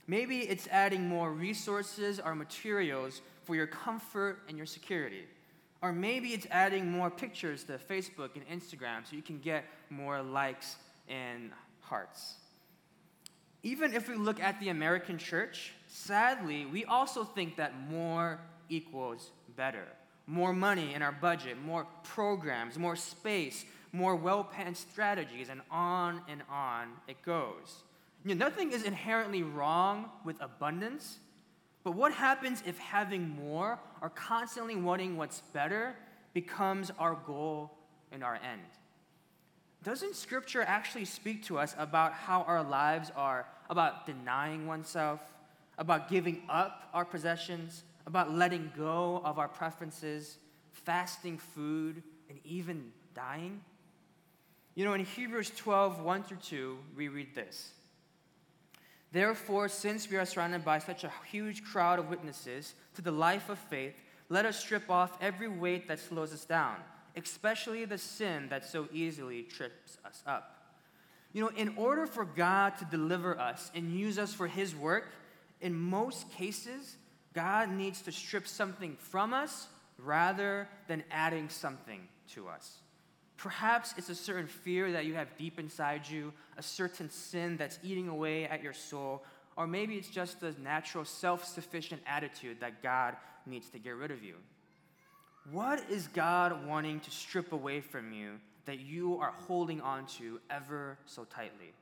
Maybe 0.06 0.40
it's 0.40 0.68
adding 0.68 1.08
more 1.08 1.32
resources 1.32 2.20
or 2.20 2.34
materials 2.34 3.22
for 3.44 3.56
your 3.56 3.66
comfort 3.66 4.42
and 4.48 4.56
your 4.58 4.66
security. 4.66 5.24
Or 5.80 5.92
maybe 5.92 6.28
it's 6.28 6.46
adding 6.50 6.90
more 6.90 7.10
pictures 7.10 7.64
to 7.64 7.78
Facebook 7.78 8.30
and 8.36 8.46
Instagram 8.48 9.08
so 9.08 9.16
you 9.16 9.22
can 9.22 9.38
get 9.38 9.64
more 9.88 10.22
likes 10.22 10.76
and 11.08 11.50
hearts. 11.80 12.34
Even 13.62 13.94
if 13.94 14.08
we 14.08 14.14
look 14.14 14.40
at 14.40 14.60
the 14.60 14.68
American 14.68 15.16
church, 15.16 15.72
sadly, 15.94 16.66
we 16.66 16.84
also 16.84 17.22
think 17.22 17.56
that 17.56 17.72
more 17.88 18.40
equals 18.68 19.30
better. 19.56 19.86
More 20.26 20.52
money 20.52 20.92
in 20.94 21.02
our 21.02 21.12
budget, 21.12 21.56
more 21.62 21.86
programs, 22.02 22.78
more 22.78 22.96
space, 22.96 23.64
more 23.92 24.16
well 24.16 24.42
planned 24.42 24.76
strategies, 24.76 25.48
and 25.48 25.60
on 25.70 26.20
and 26.28 26.42
on 26.50 26.88
it 27.06 27.22
goes. 27.22 27.84
You 28.24 28.34
know, 28.34 28.44
nothing 28.46 28.72
is 28.72 28.82
inherently 28.82 29.42
wrong 29.42 30.10
with 30.24 30.40
abundance, 30.40 31.18
but 31.84 31.92
what 31.92 32.12
happens 32.12 32.62
if 32.66 32.78
having 32.78 33.28
more 33.28 33.78
or 34.00 34.08
constantly 34.08 34.76
wanting 34.76 35.16
what's 35.16 35.42
better 35.52 35.94
becomes 36.32 36.90
our 36.98 37.14
goal 37.26 37.70
and 38.10 38.24
our 38.24 38.34
end? 38.34 38.62
Doesn't 39.84 40.16
Scripture 40.16 40.62
actually 40.62 41.04
speak 41.04 41.44
to 41.44 41.58
us 41.58 41.76
about 41.78 42.14
how 42.14 42.42
our 42.42 42.62
lives 42.62 43.12
are 43.14 43.46
about 43.68 44.06
denying 44.06 44.66
oneself, 44.66 45.20
about 45.78 46.08
giving 46.08 46.42
up 46.48 46.88
our 46.92 47.04
possessions, 47.04 47.82
about 48.06 48.32
letting 48.32 48.70
go 48.76 49.20
of 49.24 49.38
our 49.38 49.48
preferences, 49.48 50.38
fasting 50.72 51.38
food, 51.38 52.02
and 52.28 52.38
even 52.44 52.92
dying? 53.14 53.60
You 54.74 54.84
know, 54.84 54.94
in 54.94 55.04
Hebrews 55.04 55.52
12, 55.56 56.02
1 56.02 56.22
through 56.24 56.38
2, 56.38 56.78
we 56.96 57.08
read 57.08 57.34
this. 57.34 57.70
Therefore, 59.12 59.68
since 59.68 60.10
we 60.10 60.16
are 60.16 60.24
surrounded 60.24 60.64
by 60.64 60.80
such 60.80 61.04
a 61.04 61.12
huge 61.30 61.62
crowd 61.62 62.00
of 62.00 62.10
witnesses 62.10 62.74
to 62.96 63.02
the 63.02 63.12
life 63.12 63.48
of 63.48 63.58
faith, 63.58 63.94
let 64.28 64.44
us 64.44 64.58
strip 64.58 64.90
off 64.90 65.16
every 65.20 65.46
weight 65.46 65.86
that 65.86 66.00
slows 66.00 66.32
us 66.32 66.44
down, 66.44 66.76
especially 67.16 67.84
the 67.84 67.98
sin 67.98 68.48
that 68.48 68.64
so 68.64 68.88
easily 68.92 69.42
trips 69.42 69.98
us 70.04 70.24
up. 70.26 70.74
You 71.32 71.42
know, 71.42 71.50
in 71.56 71.74
order 71.76 72.06
for 72.06 72.24
God 72.24 72.76
to 72.78 72.84
deliver 72.86 73.38
us 73.38 73.70
and 73.74 73.92
use 73.92 74.18
us 74.18 74.34
for 74.34 74.48
His 74.48 74.74
work, 74.74 75.12
in 75.60 75.74
most 75.74 76.30
cases, 76.32 76.96
God 77.34 77.70
needs 77.70 78.02
to 78.02 78.12
strip 78.12 78.46
something 78.46 78.96
from 78.98 79.32
us 79.32 79.68
rather 79.98 80.68
than 80.88 81.02
adding 81.10 81.48
something 81.48 82.00
to 82.34 82.48
us. 82.48 82.78
Perhaps 83.36 83.94
it's 83.96 84.08
a 84.08 84.14
certain 84.14 84.46
fear 84.46 84.92
that 84.92 85.04
you 85.04 85.14
have 85.14 85.36
deep 85.36 85.58
inside 85.58 86.08
you, 86.08 86.32
a 86.56 86.62
certain 86.62 87.10
sin 87.10 87.56
that's 87.56 87.78
eating 87.82 88.08
away 88.08 88.46
at 88.46 88.62
your 88.62 88.72
soul, 88.72 89.24
or 89.56 89.66
maybe 89.66 89.96
it's 89.96 90.08
just 90.08 90.40
the 90.40 90.54
natural 90.62 91.04
self 91.04 91.44
sufficient 91.44 92.00
attitude 92.06 92.60
that 92.60 92.82
God 92.82 93.16
needs 93.46 93.68
to 93.70 93.78
get 93.78 93.96
rid 93.96 94.10
of 94.10 94.22
you. 94.22 94.36
What 95.50 95.90
is 95.90 96.08
God 96.08 96.66
wanting 96.66 97.00
to 97.00 97.10
strip 97.10 97.52
away 97.52 97.80
from 97.80 98.12
you 98.12 98.40
that 98.64 98.80
you 98.80 99.18
are 99.18 99.34
holding 99.46 99.80
on 99.80 100.06
to 100.18 100.40
ever 100.48 100.96
so 101.04 101.24
tightly? 101.24 101.74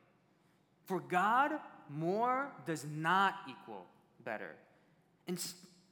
For 0.85 0.99
God, 0.99 1.53
more 1.89 2.51
does 2.65 2.85
not 2.85 3.35
equal 3.49 3.85
better. 4.23 4.51
In- 5.27 5.37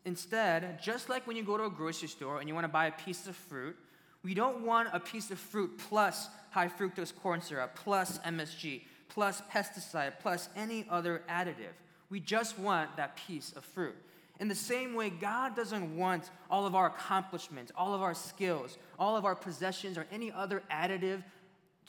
instead, 0.05 0.81
just 0.81 1.09
like 1.09 1.25
when 1.27 1.35
you 1.37 1.43
go 1.43 1.57
to 1.57 1.65
a 1.65 1.69
grocery 1.69 2.07
store 2.07 2.39
and 2.39 2.47
you 2.47 2.55
want 2.55 2.65
to 2.65 2.71
buy 2.71 2.87
a 2.87 2.91
piece 2.91 3.27
of 3.27 3.35
fruit, 3.35 3.75
we 4.23 4.33
don't 4.33 4.65
want 4.65 4.89
a 4.93 4.99
piece 4.99 5.31
of 5.31 5.39
fruit 5.39 5.77
plus 5.89 6.27
high 6.51 6.67
fructose 6.67 7.13
corn 7.15 7.41
syrup, 7.41 7.75
plus 7.75 8.19
MSG, 8.19 8.81
plus 9.09 9.41
pesticide, 9.51 10.13
plus 10.19 10.49
any 10.55 10.85
other 10.89 11.23
additive. 11.29 11.73
We 12.09 12.19
just 12.19 12.59
want 12.59 12.95
that 12.97 13.15
piece 13.15 13.53
of 13.53 13.65
fruit. 13.65 13.95
In 14.39 14.47
the 14.47 14.55
same 14.55 14.95
way, 14.95 15.09
God 15.09 15.55
doesn't 15.55 15.95
want 15.95 16.29
all 16.49 16.65
of 16.65 16.75
our 16.75 16.87
accomplishments, 16.87 17.71
all 17.75 17.93
of 17.93 18.01
our 18.01 18.15
skills, 18.15 18.77
all 18.97 19.15
of 19.15 19.23
our 19.23 19.35
possessions, 19.35 19.97
or 19.97 20.07
any 20.11 20.31
other 20.31 20.63
additive 20.71 21.23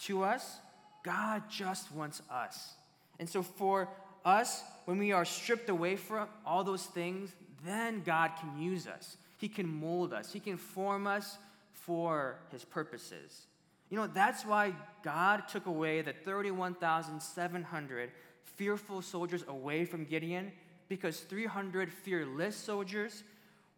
to 0.03 0.23
us. 0.23 0.59
God 1.03 1.45
just 1.51 1.91
wants 1.93 2.23
us. 2.31 2.75
And 3.23 3.31
so, 3.31 3.41
for 3.41 3.89
us, 4.25 4.65
when 4.85 4.99
we 4.99 5.13
are 5.13 5.25
stripped 5.25 5.69
away 5.69 5.95
from 5.95 6.27
all 6.45 6.65
those 6.65 6.87
things, 6.87 7.31
then 7.65 8.03
God 8.03 8.33
can 8.41 8.61
use 8.61 8.89
us. 8.89 9.17
He 9.39 9.47
can 9.47 9.69
mold 9.69 10.13
us, 10.13 10.33
He 10.33 10.41
can 10.41 10.57
form 10.57 11.07
us 11.07 11.39
for 11.73 12.41
his 12.51 12.65
purposes. 12.65 13.47
You 13.91 13.97
know, 13.97 14.09
that's 14.09 14.45
why 14.45 14.73
God 15.05 15.47
took 15.47 15.67
away 15.67 16.03
the 16.03 16.13
31,700 16.13 18.11
fearful 18.57 19.03
soldiers 19.03 19.45
away 19.47 19.85
from 19.85 20.05
Gideon 20.05 20.51
because 20.89 21.21
300 21.21 21.93
fearless 21.93 22.57
soldiers 22.57 23.23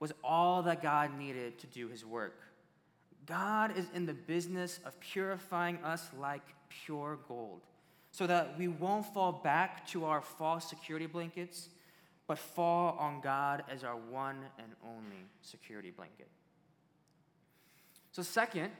was 0.00 0.14
all 0.24 0.62
that 0.62 0.82
God 0.82 1.18
needed 1.18 1.58
to 1.58 1.66
do 1.66 1.88
his 1.88 2.02
work. 2.02 2.40
God 3.26 3.76
is 3.76 3.84
in 3.94 4.06
the 4.06 4.14
business 4.14 4.80
of 4.86 4.98
purifying 5.00 5.76
us 5.84 6.08
like 6.18 6.40
pure 6.70 7.18
gold 7.28 7.60
so 8.14 8.28
that 8.28 8.56
we 8.56 8.68
won't 8.68 9.04
fall 9.04 9.32
back 9.32 9.84
to 9.88 10.04
our 10.04 10.20
false 10.20 10.70
security 10.70 11.06
blankets, 11.06 11.68
but 12.28 12.38
fall 12.38 12.96
on 12.96 13.20
God 13.20 13.64
as 13.68 13.82
our 13.82 13.96
one 13.96 14.36
and 14.56 14.68
only 14.84 15.26
security 15.42 15.90
blanket. 15.90 16.28
So, 18.12 18.22
second, 18.22 18.70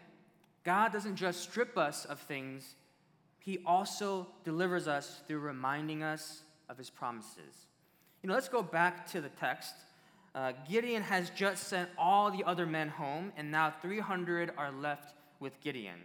God 0.63 0.93
doesn't 0.93 1.17
just 1.17 1.41
strip 1.43 1.77
us 1.77 2.05
of 2.05 2.21
things, 2.21 2.77
He 3.41 3.59
also 3.67 4.29
delivers 4.45 4.87
us 4.87 5.23
through 5.27 5.41
reminding 5.41 6.05
us 6.05 6.45
of 6.69 6.79
His 6.79 6.89
promises. 6.89 7.67
You 8.23 8.29
know, 8.29 8.35
let's 8.35 8.49
go 8.49 8.63
back 8.63 9.05
to 9.11 9.21
the 9.21 9.31
text. 9.31 9.75
Uh, 10.33 10.53
Gideon 10.71 11.03
has 11.03 11.31
just 11.31 11.67
sent 11.67 11.91
all 11.99 12.31
the 12.31 12.45
other 12.45 12.67
men 12.67 12.89
home, 12.89 13.33
and 13.37 13.51
now 13.51 13.75
300 13.83 14.53
are 14.57 14.71
left 14.71 15.13
with 15.41 15.61
Gideon. 15.61 16.03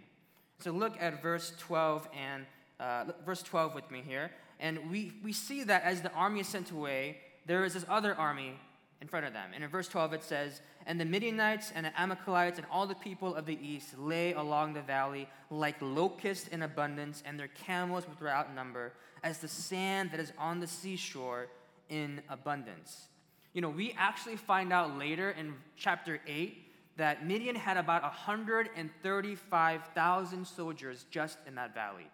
So 0.57 0.71
look 0.71 1.00
at 1.00 1.21
verse 1.21 1.53
12 1.59 2.09
and 2.12 2.48
uh, 2.79 3.05
verse 3.25 3.43
12 3.43 3.75
with 3.75 3.89
me 3.91 4.01
here. 4.05 4.31
And 4.59 4.91
we, 4.91 5.13
we 5.24 5.33
see 5.33 5.63
that 5.63 5.83
as 5.83 6.01
the 6.01 6.12
army 6.12 6.41
is 6.41 6.48
sent 6.48 6.71
away, 6.71 7.17
there 7.45 7.63
is 7.63 7.74
this 7.74 7.86
other 7.89 8.13
army 8.15 8.55
in 9.01 9.07
front 9.07 9.25
of 9.25 9.33
them. 9.33 9.51
And 9.53 9.63
in 9.63 9.69
verse 9.69 9.88
12 9.88 10.13
it 10.13 10.24
says, 10.24 10.62
And 10.86 11.00
the 11.00 11.05
Midianites 11.05 11.71
and 11.74 11.86
the 11.86 11.98
Amalekites 12.00 12.57
and 12.57 12.67
all 12.71 12.86
the 12.86 12.95
people 12.95 13.33
of 13.36 13.45
the 13.45 13.57
east 13.62 13.98
lay 13.98 14.33
along 14.33 14.74
the 14.74 14.81
valley 14.81 15.29
like 15.50 15.77
locusts 15.81 16.50
in 16.50 16.62
abundance, 16.62 17.24
and 17.25 17.39
their 17.39 17.48
camels 17.48 18.05
without 18.07 18.53
number, 18.53 18.91
as 19.24 19.38
the 19.39 19.48
sand 19.48 20.12
that 20.12 20.19
is 20.19 20.33
on 20.38 20.59
the 20.59 20.67
seashore 20.67 21.48
in 21.89 22.21
abundance. 22.29 23.07
You 23.53 23.62
know, 23.62 23.69
we 23.69 23.95
actually 23.98 24.36
find 24.36 24.74
out 24.74 24.98
later 24.98 25.29
in 25.31 25.55
chapter 25.75 26.19
8 26.27 26.55
that 26.98 27.25
Midian 27.25 27.55
had 27.55 27.77
about 27.77 28.03
135,000 28.03 30.45
soldiers 30.45 31.05
just 31.09 31.39
in 31.48 31.55
that 31.55 31.74
valley. 31.74 32.05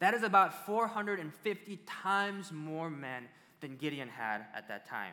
That 0.00 0.14
is 0.14 0.22
about 0.22 0.66
450 0.66 1.78
times 1.86 2.52
more 2.52 2.90
men 2.90 3.24
than 3.60 3.76
Gideon 3.76 4.08
had 4.08 4.42
at 4.54 4.68
that 4.68 4.86
time. 4.86 5.12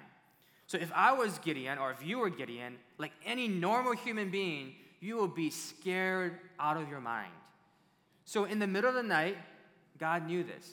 So 0.67 0.77
if 0.77 0.91
I 0.93 1.13
was 1.13 1.37
Gideon, 1.39 1.77
or 1.77 1.91
if 1.91 2.05
you 2.05 2.19
were 2.19 2.29
Gideon, 2.29 2.77
like 2.97 3.11
any 3.25 3.47
normal 3.47 3.93
human 3.93 4.31
being, 4.31 4.73
you 4.99 5.17
will 5.17 5.27
be 5.27 5.49
scared 5.49 6.39
out 6.59 6.77
of 6.77 6.89
your 6.89 7.01
mind. 7.01 7.33
So 8.25 8.45
in 8.45 8.59
the 8.59 8.67
middle 8.67 8.89
of 8.89 8.95
the 8.95 9.03
night, 9.03 9.37
God 9.97 10.27
knew 10.27 10.43
this. 10.43 10.69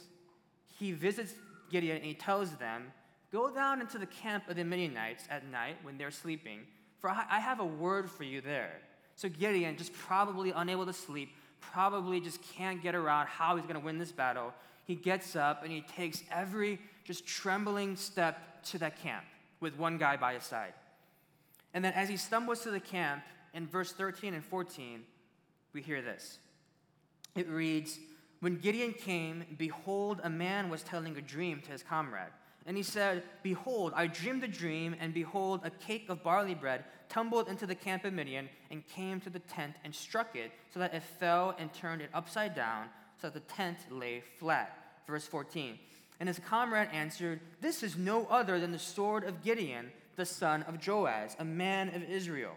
He 0.78 0.92
visits 0.92 1.34
Gideon 1.70 1.96
and 1.96 2.06
he 2.06 2.14
tells 2.14 2.52
them, 2.56 2.92
Go 3.30 3.50
down 3.50 3.80
into 3.80 3.98
the 3.98 4.06
camp 4.06 4.48
of 4.48 4.56
the 4.56 4.64
Midianites 4.64 5.24
at 5.28 5.46
night 5.50 5.76
when 5.82 5.98
they're 5.98 6.10
sleeping, 6.10 6.60
for 6.98 7.10
I 7.10 7.40
have 7.40 7.60
a 7.60 7.64
word 7.64 8.10
for 8.10 8.24
you 8.24 8.40
there. 8.40 8.80
So 9.16 9.28
Gideon, 9.28 9.76
just 9.76 9.92
probably 9.92 10.50
unable 10.52 10.86
to 10.86 10.92
sleep, 10.92 11.30
probably 11.60 12.20
just 12.20 12.40
can't 12.42 12.82
get 12.82 12.94
around 12.94 13.26
how 13.26 13.56
he's 13.56 13.64
going 13.64 13.78
to 13.78 13.84
win 13.84 13.98
this 13.98 14.12
battle. 14.12 14.52
He 14.84 14.94
gets 14.94 15.36
up 15.36 15.62
and 15.62 15.72
he 15.72 15.82
takes 15.82 16.22
every 16.30 16.78
just 17.04 17.26
trembling 17.26 17.96
step 17.96 18.62
to 18.64 18.78
that 18.78 19.02
camp 19.02 19.24
with 19.60 19.76
one 19.76 19.98
guy 19.98 20.16
by 20.16 20.34
his 20.34 20.44
side. 20.44 20.72
And 21.74 21.84
then 21.84 21.92
as 21.92 22.08
he 22.08 22.16
stumbles 22.16 22.60
to 22.60 22.70
the 22.70 22.80
camp, 22.80 23.22
in 23.54 23.66
verse 23.66 23.92
13 23.92 24.34
and 24.34 24.44
14, 24.44 25.02
we 25.72 25.82
hear 25.82 26.02
this. 26.02 26.38
It 27.34 27.48
reads, 27.48 27.98
When 28.40 28.58
Gideon 28.58 28.92
came, 28.92 29.44
behold, 29.56 30.20
a 30.22 30.30
man 30.30 30.70
was 30.70 30.82
telling 30.82 31.16
a 31.16 31.22
dream 31.22 31.60
to 31.62 31.72
his 31.72 31.82
comrade. 31.82 32.32
And 32.68 32.76
he 32.76 32.82
said, 32.82 33.22
Behold, 33.42 33.94
I 33.96 34.06
dreamed 34.08 34.44
a 34.44 34.48
dream, 34.48 34.94
and 35.00 35.14
behold, 35.14 35.62
a 35.64 35.70
cake 35.70 36.10
of 36.10 36.22
barley 36.22 36.54
bread 36.54 36.84
tumbled 37.08 37.48
into 37.48 37.66
the 37.66 37.74
camp 37.74 38.04
of 38.04 38.12
Midian 38.12 38.50
and 38.70 38.86
came 38.86 39.22
to 39.22 39.30
the 39.30 39.38
tent 39.38 39.76
and 39.84 39.94
struck 39.94 40.36
it, 40.36 40.52
so 40.72 40.78
that 40.78 40.92
it 40.92 41.02
fell 41.02 41.56
and 41.58 41.72
turned 41.72 42.02
it 42.02 42.10
upside 42.12 42.54
down, 42.54 42.88
so 43.22 43.30
that 43.30 43.34
the 43.34 43.54
tent 43.54 43.78
lay 43.90 44.22
flat. 44.38 45.00
Verse 45.06 45.26
14. 45.26 45.78
And 46.20 46.28
his 46.28 46.38
comrade 46.40 46.90
answered, 46.92 47.40
This 47.62 47.82
is 47.82 47.96
no 47.96 48.26
other 48.26 48.60
than 48.60 48.72
the 48.72 48.78
sword 48.78 49.24
of 49.24 49.42
Gideon, 49.42 49.90
the 50.16 50.26
son 50.26 50.62
of 50.64 50.78
Joaz, 50.78 51.36
a 51.38 51.46
man 51.46 51.88
of 51.94 52.02
Israel. 52.02 52.52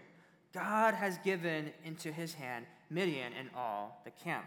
God 0.53 0.93
has 0.93 1.19
given 1.19 1.71
into 1.85 2.11
his 2.11 2.33
hand 2.33 2.65
Midian 2.89 3.31
and 3.39 3.49
all 3.55 4.01
the 4.03 4.11
camp. 4.11 4.43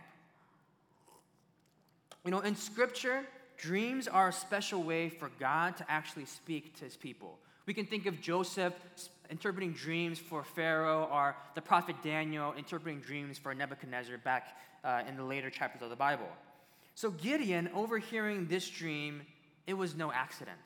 You 2.22 2.32
know, 2.32 2.40
in 2.40 2.54
scripture, 2.54 3.24
dreams 3.56 4.08
are 4.08 4.28
a 4.28 4.32
special 4.32 4.82
way 4.82 5.08
for 5.08 5.30
God 5.38 5.76
to 5.78 5.90
actually 5.90 6.26
speak 6.26 6.76
to 6.78 6.84
his 6.84 6.96
people. 6.96 7.38
We 7.66 7.74
can 7.74 7.86
think 7.86 8.06
of 8.06 8.20
Joseph 8.20 8.74
interpreting 9.30 9.72
dreams 9.72 10.18
for 10.18 10.44
Pharaoh, 10.44 11.08
or 11.10 11.36
the 11.54 11.62
prophet 11.62 11.96
Daniel 12.02 12.52
interpreting 12.56 13.00
dreams 13.00 13.38
for 13.38 13.54
Nebuchadnezzar 13.54 14.18
back 14.18 14.58
uh, 14.84 15.02
in 15.08 15.16
the 15.16 15.24
later 15.24 15.50
chapters 15.50 15.82
of 15.82 15.90
the 15.90 15.96
Bible. 15.96 16.28
So 16.94 17.10
Gideon, 17.10 17.70
overhearing 17.74 18.46
this 18.46 18.68
dream, 18.68 19.22
it 19.66 19.74
was 19.74 19.96
no 19.96 20.12
accident. 20.12 20.60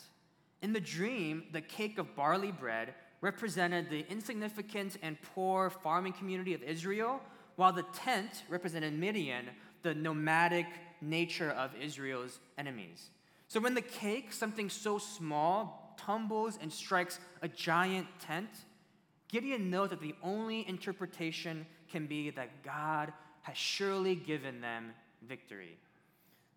In 0.60 0.72
the 0.72 0.80
dream, 0.80 1.44
the 1.52 1.60
cake 1.60 1.98
of 1.98 2.16
barley 2.16 2.50
bread 2.50 2.94
represented 3.20 3.90
the 3.90 4.04
insignificant 4.10 4.96
and 5.02 5.16
poor 5.34 5.70
farming 5.70 6.12
community 6.12 6.54
of 6.54 6.62
Israel, 6.62 7.20
while 7.56 7.72
the 7.72 7.84
tent 7.94 8.42
represented 8.48 8.92
Midian, 8.92 9.46
the 9.82 9.94
nomadic 9.94 10.66
nature 11.00 11.50
of 11.50 11.70
Israel's 11.80 12.38
enemies. 12.56 13.10
So 13.48 13.60
when 13.60 13.74
the 13.74 13.82
cake, 13.82 14.32
something 14.32 14.68
so 14.68 14.98
small, 14.98 15.96
tumbles 15.98 16.58
and 16.60 16.72
strikes 16.72 17.18
a 17.42 17.48
giant 17.48 18.06
tent, 18.20 18.50
Gideon 19.28 19.70
knows 19.70 19.90
that 19.90 20.00
the 20.00 20.14
only 20.22 20.66
interpretation 20.68 21.66
can 21.90 22.06
be 22.06 22.30
that 22.30 22.62
God 22.62 23.12
has 23.42 23.56
surely 23.56 24.14
given 24.14 24.60
them 24.60 24.92
victory. 25.26 25.78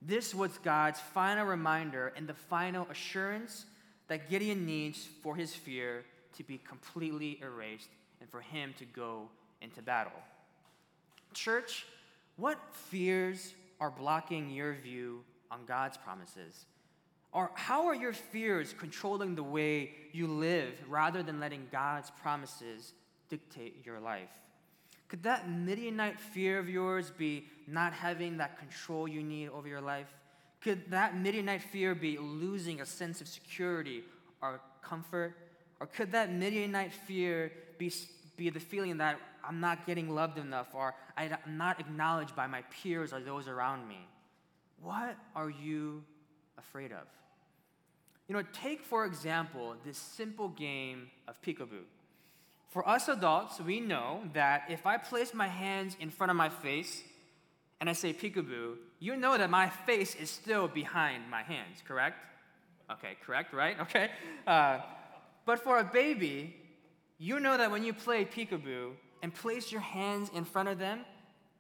This 0.02 0.34
was 0.34 0.58
God's 0.64 1.00
final 1.00 1.46
reminder 1.46 2.14
and 2.16 2.28
the 2.28 2.34
final 2.34 2.88
assurance 2.90 3.66
that 4.08 4.30
Gideon 4.30 4.66
needs 4.66 5.08
for 5.22 5.36
his 5.36 5.54
fear 5.54 6.04
to 6.38 6.44
be 6.44 6.58
completely 6.58 7.40
erased 7.42 7.90
and 8.20 8.30
for 8.30 8.42
him 8.42 8.74
to 8.80 8.86
go 8.86 9.30
into 9.62 9.82
battle. 9.82 10.12
Church, 11.34 11.86
what 12.36 12.60
fears 12.74 13.54
are 13.82 13.92
blocking 13.92 14.52
your 14.52 14.76
view 14.76 15.24
on 15.50 15.66
God's 15.66 15.98
promises? 15.98 16.66
Or 17.34 17.52
how 17.56 17.88
are 17.88 17.96
your 17.96 18.14
fears 18.14 18.74
controlling 18.78 19.36
the 19.36 19.44
way 19.44 19.92
you 20.14 20.28
live 20.28 20.74
rather 20.88 21.24
than 21.24 21.40
letting 21.40 21.68
God's 21.72 22.12
promises 22.22 22.94
dictate 23.28 23.84
your 23.86 24.00
life? 24.00 24.30
Could 25.10 25.24
that 25.24 25.50
Midianite 25.50 26.20
fear 26.20 26.60
of 26.60 26.70
yours 26.70 27.12
be 27.18 27.48
not 27.68 27.92
having 27.92 28.38
that 28.38 28.60
control 28.60 29.08
you 29.08 29.24
need 29.24 29.50
over 29.50 29.68
your 29.68 29.82
life? 29.82 30.08
Could 30.62 30.92
that 30.92 31.18
Midianite 31.18 31.64
fear 31.64 31.96
be 31.96 32.18
losing 32.18 32.82
a 32.82 32.86
sense 32.86 33.20
of 33.20 33.28
security 33.28 34.04
or 34.42 34.62
comfort? 34.84 35.36
Or 35.80 35.88
could 35.88 36.12
that 36.12 36.32
Midianite 36.32 36.94
fear 36.94 37.52
be, 37.78 37.92
be 38.38 38.50
the 38.50 38.60
feeling 38.60 38.98
that 38.98 39.18
I'm 39.44 39.60
not 39.60 39.86
getting 39.86 40.10
loved 40.10 40.38
enough 40.38 40.68
or 40.74 40.94
I'm 41.18 41.58
not 41.58 41.80
acknowledged 41.80 42.36
by 42.36 42.48
my 42.48 42.62
peers 42.64 43.14
or 43.14 43.20
those 43.20 43.48
around 43.48 43.88
me? 43.88 44.08
What 44.82 45.16
are 45.36 45.50
you 45.50 46.04
afraid 46.58 46.92
of? 46.92 47.08
You 48.28 48.36
know, 48.36 48.44
take 48.54 48.84
for 48.84 49.06
example 49.06 49.76
this 49.86 49.98
simple 49.98 50.50
game 50.50 51.10
of 51.28 51.42
peekaboo. 51.42 51.84
For 52.70 52.88
us 52.88 53.10
adults, 53.10 53.60
we 53.60 53.82
know 53.82 54.22
that 54.34 54.64
if 54.70 54.86
I 54.86 54.98
place 54.98 55.34
my 55.34 55.48
hands 55.48 55.98
in 56.00 56.10
front 56.10 56.32
of 56.32 56.38
my 56.38 56.48
face 56.48 57.04
and 57.82 57.90
I 57.90 57.94
say 57.94 58.14
peekaboo, 58.14 58.76
you 59.00 59.18
know 59.18 59.38
that 59.38 59.50
my 59.50 59.68
face 59.70 60.16
is 60.16 60.30
still 60.30 60.68
behind 60.70 61.30
my 61.30 61.44
hands, 61.44 61.84
correct? 61.86 62.18
Okay, 62.90 63.18
correct, 63.26 63.54
right? 63.54 63.78
Okay. 63.82 64.10
Uh, 64.48 64.80
but 65.46 65.60
for 65.60 65.80
a 65.80 65.84
baby, 65.84 66.56
you 67.18 67.40
know 67.40 67.58
that 67.58 67.70
when 67.70 67.84
you 67.84 67.94
play 67.94 68.24
peekaboo 68.24 68.92
and 69.22 69.34
place 69.34 69.72
your 69.72 69.82
hands 69.82 70.30
in 70.34 70.46
front 70.46 70.70
of 70.70 70.80
them, 70.80 71.06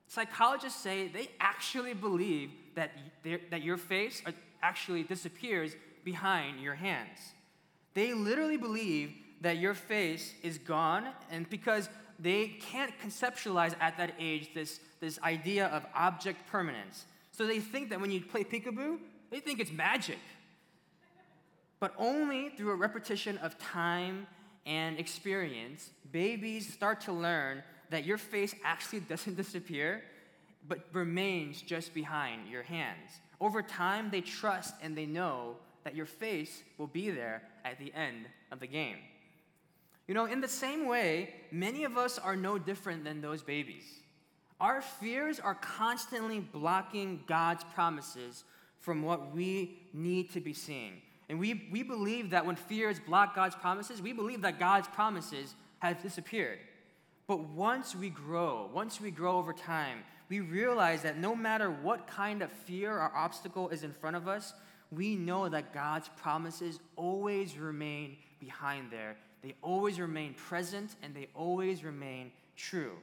psychologists 0.07 0.81
say 0.81 1.07
they 1.07 1.29
actually 1.39 1.93
believe 1.93 2.51
that, 2.75 2.91
that 3.49 3.61
your 3.61 3.77
face 3.77 4.21
actually 4.61 5.03
disappears 5.03 5.75
behind 6.03 6.59
your 6.59 6.75
hands. 6.75 7.33
They 7.93 8.13
literally 8.13 8.57
believe 8.57 9.13
that 9.41 9.57
your 9.57 9.73
face 9.73 10.33
is 10.43 10.57
gone, 10.57 11.07
and 11.31 11.49
because 11.49 11.89
they 12.19 12.47
can't 12.47 12.93
conceptualize 13.03 13.75
at 13.79 13.97
that 13.97 14.13
age 14.19 14.53
this, 14.53 14.79
this 14.99 15.19
idea 15.23 15.67
of 15.67 15.85
object 15.95 16.47
permanence. 16.47 17.05
So 17.31 17.47
they 17.47 17.59
think 17.59 17.89
that 17.89 17.99
when 17.99 18.11
you 18.11 18.21
play 18.21 18.43
peekaboo, 18.43 18.99
they 19.31 19.39
think 19.39 19.59
it's 19.59 19.71
magic. 19.71 20.19
But 21.79 21.93
only 21.97 22.49
through 22.49 22.71
a 22.71 22.75
repetition 22.75 23.39
of 23.39 23.57
time 23.57 24.27
and 24.65 24.99
experience, 24.99 25.89
babies 26.11 26.71
start 26.71 27.01
to 27.01 27.11
learn 27.11 27.63
that 27.89 28.05
your 28.05 28.17
face 28.17 28.55
actually 28.63 28.99
doesn't 29.09 29.35
disappear, 29.35 30.03
but 30.67 30.85
remains 30.93 31.61
just 31.61 31.93
behind 31.93 32.47
your 32.49 32.63
hands. 32.63 33.19
Over 33.39 33.61
time, 33.61 34.09
they 34.11 34.21
trust 34.21 34.75
and 34.81 34.95
they 34.95 35.05
know 35.05 35.55
that 35.83 35.95
your 35.95 36.05
face 36.05 36.61
will 36.77 36.87
be 36.87 37.09
there 37.09 37.41
at 37.65 37.79
the 37.79 37.91
end 37.93 38.27
of 38.51 38.59
the 38.59 38.67
game. 38.67 38.97
You 40.07 40.13
know, 40.13 40.25
in 40.25 40.41
the 40.41 40.47
same 40.47 40.87
way, 40.87 41.33
many 41.51 41.83
of 41.83 41.97
us 41.97 42.19
are 42.19 42.35
no 42.35 42.57
different 42.57 43.03
than 43.03 43.21
those 43.21 43.41
babies. 43.41 43.83
Our 44.59 44.81
fears 44.81 45.39
are 45.39 45.55
constantly 45.55 46.39
blocking 46.39 47.23
God's 47.27 47.63
promises 47.73 48.43
from 48.79 49.01
what 49.01 49.33
we 49.33 49.79
need 49.93 50.31
to 50.33 50.39
be 50.39 50.53
seeing. 50.53 51.01
And 51.31 51.39
we, 51.39 51.65
we 51.71 51.81
believe 51.81 52.31
that 52.31 52.45
when 52.45 52.57
fears 52.57 52.99
block 52.99 53.33
God's 53.35 53.55
promises, 53.55 54.01
we 54.01 54.11
believe 54.11 54.41
that 54.41 54.59
God's 54.59 54.89
promises 54.89 55.55
have 55.79 56.03
disappeared. 56.03 56.59
But 57.25 57.39
once 57.39 57.95
we 57.95 58.09
grow, 58.09 58.69
once 58.73 58.99
we 58.99 59.11
grow 59.11 59.37
over 59.37 59.53
time, 59.53 59.99
we 60.27 60.41
realize 60.41 61.03
that 61.03 61.17
no 61.17 61.33
matter 61.33 61.71
what 61.71 62.05
kind 62.05 62.41
of 62.41 62.51
fear 62.51 62.91
or 62.91 63.15
obstacle 63.15 63.69
is 63.69 63.83
in 63.83 63.93
front 63.93 64.17
of 64.17 64.27
us, 64.27 64.53
we 64.91 65.15
know 65.15 65.47
that 65.47 65.73
God's 65.73 66.09
promises 66.17 66.81
always 66.97 67.57
remain 67.57 68.17
behind 68.41 68.91
there. 68.91 69.15
They 69.41 69.55
always 69.61 70.01
remain 70.01 70.33
present 70.33 70.97
and 71.01 71.15
they 71.15 71.29
always 71.33 71.81
remain 71.85 72.33
true. 72.57 72.97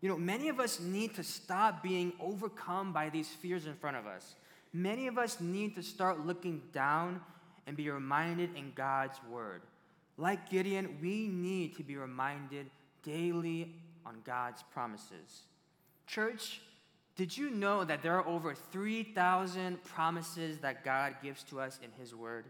You 0.00 0.08
know, 0.08 0.16
many 0.16 0.48
of 0.48 0.60
us 0.60 0.80
need 0.80 1.14
to 1.16 1.22
stop 1.22 1.82
being 1.82 2.14
overcome 2.20 2.94
by 2.94 3.10
these 3.10 3.28
fears 3.28 3.66
in 3.66 3.74
front 3.74 3.98
of 3.98 4.06
us. 4.06 4.34
Many 4.72 5.08
of 5.08 5.18
us 5.18 5.42
need 5.42 5.74
to 5.74 5.82
start 5.82 6.24
looking 6.24 6.62
down 6.72 7.20
and 7.66 7.76
be 7.76 7.90
reminded 7.90 8.54
in 8.56 8.72
God's 8.74 9.18
word. 9.30 9.62
Like 10.16 10.48
Gideon, 10.48 10.98
we 11.00 11.28
need 11.28 11.76
to 11.76 11.82
be 11.82 11.96
reminded 11.96 12.70
daily 13.02 13.74
on 14.04 14.16
God's 14.24 14.62
promises. 14.72 15.42
Church, 16.06 16.60
did 17.16 17.36
you 17.36 17.50
know 17.50 17.84
that 17.84 18.02
there 18.02 18.16
are 18.16 18.26
over 18.26 18.54
3,000 18.54 19.82
promises 19.84 20.58
that 20.58 20.84
God 20.84 21.16
gives 21.22 21.42
to 21.44 21.60
us 21.60 21.78
in 21.82 21.90
His 21.98 22.14
Word? 22.14 22.46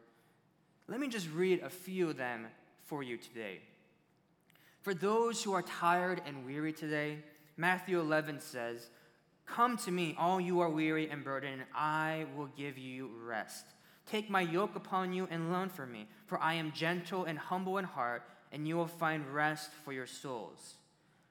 Let 0.88 1.00
me 1.00 1.08
just 1.08 1.28
read 1.30 1.62
a 1.62 1.70
few 1.70 2.10
of 2.10 2.16
them 2.16 2.46
for 2.84 3.02
you 3.02 3.16
today. 3.16 3.60
For 4.82 4.94
those 4.94 5.42
who 5.42 5.52
are 5.52 5.62
tired 5.62 6.20
and 6.26 6.44
weary 6.44 6.72
today, 6.72 7.18
Matthew 7.56 7.98
11 7.98 8.40
says, 8.40 8.88
Come 9.46 9.76
to 9.78 9.90
me, 9.90 10.14
all 10.18 10.40
you 10.40 10.60
are 10.60 10.68
weary 10.68 11.08
and 11.08 11.24
burdened, 11.24 11.54
and 11.54 11.70
I 11.74 12.26
will 12.36 12.48
give 12.56 12.76
you 12.78 13.10
rest. 13.24 13.64
Take 14.06 14.30
my 14.30 14.40
yoke 14.40 14.76
upon 14.76 15.12
you 15.12 15.26
and 15.30 15.52
learn 15.52 15.68
from 15.68 15.92
me, 15.92 16.06
for 16.26 16.40
I 16.40 16.54
am 16.54 16.72
gentle 16.72 17.24
and 17.24 17.38
humble 17.38 17.78
in 17.78 17.84
heart, 17.84 18.22
and 18.52 18.66
you 18.66 18.76
will 18.76 18.86
find 18.86 19.34
rest 19.34 19.70
for 19.84 19.92
your 19.92 20.06
souls. 20.06 20.74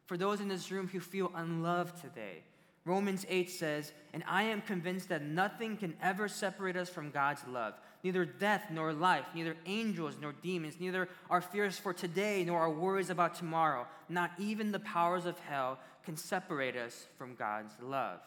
For 0.05 0.17
those 0.17 0.41
in 0.41 0.49
this 0.49 0.71
room 0.71 0.87
who 0.87 0.99
feel 0.99 1.31
unloved 1.33 2.01
today, 2.01 2.43
Romans 2.83 3.25
8 3.27 3.49
says, 3.49 3.93
And 4.13 4.23
I 4.27 4.43
am 4.43 4.61
convinced 4.61 5.09
that 5.09 5.23
nothing 5.23 5.77
can 5.77 5.95
ever 6.01 6.27
separate 6.27 6.75
us 6.75 6.89
from 6.89 7.09
God's 7.09 7.41
love. 7.47 7.73
Neither 8.03 8.25
death 8.25 8.65
nor 8.69 8.93
life, 8.93 9.25
neither 9.33 9.57
angels 9.65 10.17
nor 10.21 10.33
demons, 10.43 10.75
neither 10.79 11.09
our 11.29 11.41
fears 11.41 11.79
for 11.79 11.93
today 11.93 12.43
nor 12.43 12.59
our 12.59 12.69
worries 12.69 13.09
about 13.09 13.33
tomorrow, 13.33 13.87
not 14.07 14.31
even 14.37 14.71
the 14.71 14.79
powers 14.79 15.25
of 15.25 15.39
hell 15.39 15.79
can 16.03 16.15
separate 16.15 16.75
us 16.75 17.07
from 17.17 17.33
God's 17.33 17.73
love. 17.81 18.19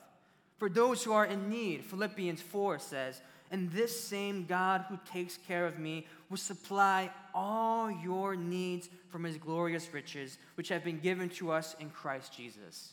For 0.56 0.68
those 0.68 1.04
who 1.04 1.12
are 1.12 1.24
in 1.24 1.48
need, 1.48 1.84
Philippians 1.84 2.42
4 2.42 2.80
says, 2.80 3.20
And 3.50 3.70
this 3.70 3.98
same 3.98 4.44
God 4.44 4.84
who 4.88 4.98
takes 5.10 5.38
care 5.38 5.66
of 5.66 5.78
me 5.78 6.06
will 6.28 6.36
supply 6.36 7.10
all 7.34 7.90
your 7.90 8.36
needs 8.36 8.88
from 9.08 9.24
his 9.24 9.38
glorious 9.38 9.92
riches, 9.92 10.38
which 10.56 10.68
have 10.68 10.84
been 10.84 10.98
given 10.98 11.28
to 11.30 11.50
us 11.50 11.74
in 11.80 11.90
Christ 11.90 12.34
Jesus. 12.36 12.92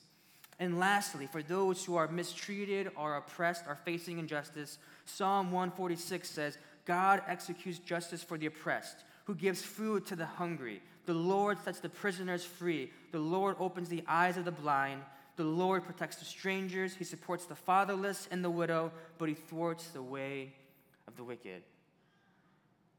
And 0.60 0.80
lastly, 0.80 1.28
for 1.28 1.44
those 1.44 1.84
who 1.84 1.96
are 1.96 2.08
mistreated 2.08 2.90
or 2.96 3.18
oppressed 3.18 3.66
or 3.68 3.76
facing 3.76 4.20
injustice, 4.20 4.78
Psalm 5.06 5.52
146 5.52 6.30
says, 6.30 6.58
God 6.86 7.22
executes 7.28 7.80
justice 7.80 8.24
for 8.24 8.38
the 8.38 8.46
oppressed, 8.46 9.04
who 9.26 9.36
gives 9.36 9.62
food 9.62 10.06
to 10.06 10.16
the 10.16 10.26
hungry. 10.26 10.82
The 11.06 11.14
Lord 11.14 11.58
sets 11.64 11.80
the 11.80 11.90
prisoners 11.90 12.46
free. 12.46 12.92
The 13.12 13.20
Lord 13.20 13.58
opens 13.60 13.90
the 13.90 14.04
eyes 14.08 14.38
of 14.38 14.46
the 14.46 14.52
blind. 14.52 15.02
The 15.36 15.44
Lord 15.44 15.84
protects 15.84 16.18
the 16.18 16.26
strangers. 16.26 16.96
He 16.96 17.04
supports 17.04 17.46
the 17.46 17.56
fatherless 17.56 18.28
and 18.32 18.44
the 18.44 18.50
widow, 18.50 18.92
but 19.18 19.30
he 19.30 19.36
thwarts 19.36 19.88
the 19.88 20.02
way 20.02 20.54
of 21.08 21.16
the 21.18 21.24
wicked. 21.24 21.64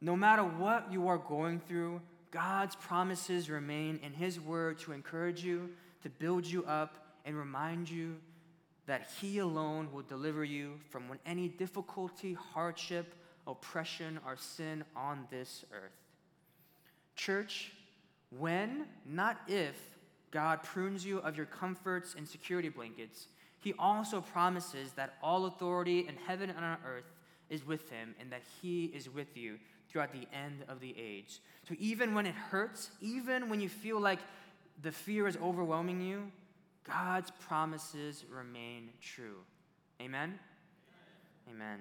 No 0.01 0.17
matter 0.17 0.45
what 0.45 0.93
you 0.93 1.09
are 1.09 1.19
going 1.19 1.61
through, 1.61 2.01
God's 2.31 2.77
promises 2.77 3.49
remain 3.49 3.99
in 4.03 4.13
His 4.13 4.39
word 4.39 4.79
to 4.81 4.93
encourage 4.93 5.43
you, 5.43 5.71
to 6.03 6.11
build 6.11 6.45
you 6.45 6.65
up, 6.67 6.99
and 7.25 7.37
remind 7.37 7.89
you 7.89 8.17
that 8.87 9.09
He 9.21 9.39
alone 9.39 9.89
will 9.93 10.03
deliver 10.03 10.45
you 10.45 10.75
from 10.91 11.05
any 11.25 11.49
difficulty, 11.49 12.35
hardship, 12.35 13.15
oppression, 13.47 14.21
or 14.27 14.37
sin 14.37 14.85
on 14.95 15.27
this 15.31 15.65
earth. 15.73 15.97
Church, 17.15 17.73
when, 18.31 18.85
not 19.07 19.41
if, 19.49 19.77
God 20.37 20.63
prunes 20.63 21.03
you 21.03 21.17
of 21.21 21.35
your 21.35 21.47
comforts 21.47 22.15
and 22.15 22.29
security 22.29 22.69
blankets, 22.69 23.29
He 23.59 23.73
also 23.79 24.21
promises 24.21 24.93
that 24.93 25.15
all 25.23 25.47
authority 25.47 26.01
in 26.01 26.15
heaven 26.27 26.51
and 26.51 26.63
on 26.63 26.77
earth 26.87 27.11
is 27.49 27.67
with 27.67 27.89
Him 27.89 28.15
and 28.21 28.31
that 28.31 28.43
He 28.61 28.85
is 28.85 29.09
with 29.09 29.35
you 29.35 29.57
throughout 29.89 30.13
the 30.13 30.29
end 30.37 30.63
of 30.69 30.79
the 30.81 30.95
age. 30.99 31.41
So 31.67 31.75
even 31.79 32.15
when 32.15 32.27
it 32.27 32.35
hurts, 32.35 32.91
even 33.01 33.49
when 33.49 33.63
you 33.63 33.71
feel 33.71 33.99
like 33.99 34.19
the 34.83 34.93
fear 34.93 35.27
is 35.27 35.39
overwhelming 35.39 36.03
you, 36.03 36.31
God's 36.85 37.31
promises 37.41 38.23
remain 38.31 38.91
true. 39.01 39.39
Amen? 40.03 40.39
Amen. 41.49 41.79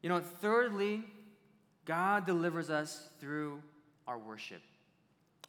You 0.00 0.08
know, 0.08 0.20
thirdly, 0.20 1.04
God 1.84 2.24
delivers 2.24 2.70
us 2.70 3.10
through 3.20 3.60
our 4.08 4.18
worship. 4.18 4.62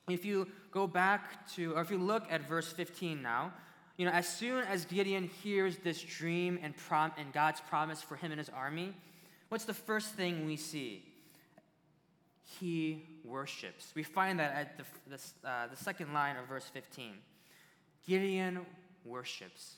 If 0.09 0.25
you 0.25 0.47
go 0.71 0.85
back 0.85 1.47
to, 1.55 1.75
or 1.75 1.81
if 1.81 1.89
you 1.89 1.97
look 1.97 2.25
at 2.29 2.47
verse 2.47 2.71
15 2.71 3.21
now, 3.21 3.53
you 3.97 4.05
know, 4.05 4.11
as 4.11 4.27
soon 4.27 4.63
as 4.65 4.85
Gideon 4.85 5.29
hears 5.43 5.77
this 5.77 6.01
dream 6.01 6.59
and, 6.61 6.75
prom- 6.75 7.13
and 7.17 7.31
God's 7.31 7.61
promise 7.61 8.01
for 8.01 8.15
him 8.15 8.31
and 8.31 8.39
his 8.39 8.49
army, 8.49 8.93
what's 9.49 9.65
the 9.65 9.73
first 9.73 10.15
thing 10.15 10.45
we 10.45 10.57
see? 10.57 11.05
He 12.59 13.05
worships. 13.23 13.93
We 13.95 14.03
find 14.03 14.39
that 14.39 14.53
at 14.53 14.77
the, 14.77 14.83
the, 15.09 15.49
uh, 15.49 15.67
the 15.67 15.77
second 15.77 16.13
line 16.13 16.35
of 16.35 16.47
verse 16.47 16.65
15. 16.65 17.13
Gideon 18.05 18.65
worships. 19.05 19.75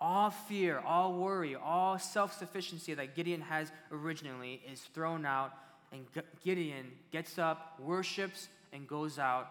All 0.00 0.30
fear, 0.30 0.80
all 0.80 1.14
worry, 1.14 1.54
all 1.54 1.98
self 1.98 2.36
sufficiency 2.36 2.94
that 2.94 3.14
Gideon 3.14 3.40
has 3.42 3.70
originally 3.92 4.60
is 4.70 4.80
thrown 4.80 5.26
out, 5.26 5.52
and 5.92 6.06
Gideon 6.44 6.86
gets 7.12 7.38
up, 7.38 7.78
worships, 7.80 8.48
and 8.72 8.86
goes 8.86 9.18
out 9.18 9.48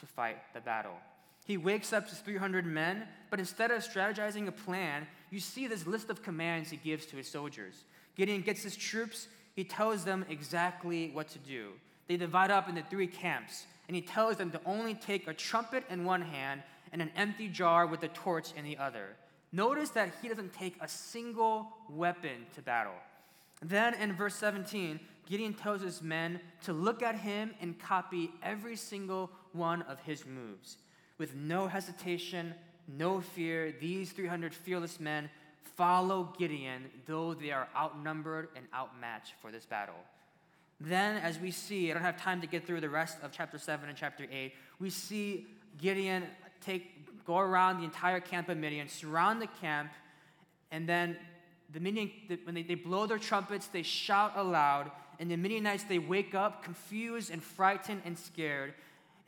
to 0.00 0.06
fight 0.06 0.38
the 0.54 0.60
battle. 0.60 0.96
He 1.44 1.56
wakes 1.56 1.92
up 1.92 2.08
to 2.08 2.14
300 2.14 2.66
men, 2.66 3.04
but 3.30 3.38
instead 3.38 3.70
of 3.70 3.82
strategizing 3.82 4.48
a 4.48 4.52
plan, 4.52 5.06
you 5.30 5.40
see 5.40 5.66
this 5.66 5.86
list 5.86 6.10
of 6.10 6.22
commands 6.22 6.70
he 6.70 6.76
gives 6.76 7.06
to 7.06 7.16
his 7.16 7.28
soldiers. 7.28 7.84
Gideon 8.16 8.42
gets 8.42 8.62
his 8.62 8.76
troops, 8.76 9.28
he 9.54 9.64
tells 9.64 10.04
them 10.04 10.26
exactly 10.28 11.10
what 11.12 11.28
to 11.28 11.38
do. 11.38 11.70
They 12.06 12.16
divide 12.16 12.50
up 12.50 12.68
into 12.68 12.82
three 12.82 13.06
camps, 13.06 13.66
and 13.86 13.94
he 13.94 14.02
tells 14.02 14.36
them 14.36 14.50
to 14.50 14.60
only 14.66 14.94
take 14.94 15.26
a 15.26 15.34
trumpet 15.34 15.84
in 15.88 16.04
one 16.04 16.22
hand 16.22 16.62
and 16.92 17.00
an 17.00 17.10
empty 17.16 17.48
jar 17.48 17.86
with 17.86 18.02
a 18.02 18.08
torch 18.08 18.52
in 18.56 18.64
the 18.64 18.76
other. 18.76 19.16
Notice 19.52 19.90
that 19.90 20.12
he 20.20 20.28
doesn't 20.28 20.52
take 20.52 20.76
a 20.80 20.88
single 20.88 21.68
weapon 21.88 22.46
to 22.54 22.62
battle. 22.62 22.94
Then 23.62 23.94
in 23.94 24.12
verse 24.12 24.34
17, 24.36 25.00
Gideon 25.26 25.54
tells 25.54 25.82
his 25.82 26.02
men 26.02 26.40
to 26.64 26.72
look 26.72 27.02
at 27.02 27.16
him 27.16 27.54
and 27.60 27.78
copy 27.78 28.30
every 28.42 28.76
single 28.76 29.30
one 29.52 29.82
of 29.82 30.00
his 30.00 30.24
moves. 30.26 30.76
With 31.18 31.34
no 31.34 31.66
hesitation, 31.66 32.54
no 32.86 33.20
fear, 33.20 33.74
these 33.80 34.12
300 34.12 34.54
fearless 34.54 35.00
men 35.00 35.28
follow 35.76 36.34
Gideon, 36.38 36.86
though 37.06 37.34
they 37.34 37.50
are 37.50 37.68
outnumbered 37.76 38.48
and 38.56 38.66
outmatched 38.74 39.34
for 39.40 39.52
this 39.52 39.64
battle. 39.64 39.94
Then, 40.80 41.16
as 41.16 41.38
we 41.38 41.50
see, 41.50 41.90
I 41.90 41.94
don't 41.94 42.02
have 42.02 42.20
time 42.20 42.40
to 42.40 42.46
get 42.46 42.66
through 42.66 42.80
the 42.80 42.88
rest 42.88 43.18
of 43.22 43.32
chapter 43.32 43.58
7 43.58 43.88
and 43.88 43.96
chapter 43.96 44.26
8, 44.30 44.52
we 44.78 44.90
see 44.90 45.46
Gideon 45.76 46.24
take, 46.60 47.24
go 47.24 47.38
around 47.38 47.78
the 47.78 47.84
entire 47.84 48.20
camp 48.20 48.48
of 48.48 48.56
Midian, 48.56 48.88
surround 48.88 49.42
the 49.42 49.48
camp, 49.60 49.90
and 50.70 50.88
then 50.88 51.16
the 51.72 51.80
Midian, 51.80 52.10
when 52.44 52.54
they, 52.54 52.62
they 52.62 52.74
blow 52.74 53.06
their 53.06 53.18
trumpets, 53.18 53.66
they 53.66 53.82
shout 53.82 54.32
aloud, 54.36 54.90
and 55.18 55.30
the 55.30 55.36
Midianites, 55.36 55.84
they 55.84 55.98
wake 55.98 56.34
up 56.34 56.62
confused 56.62 57.30
and 57.30 57.42
frightened 57.42 58.02
and 58.04 58.16
scared. 58.16 58.74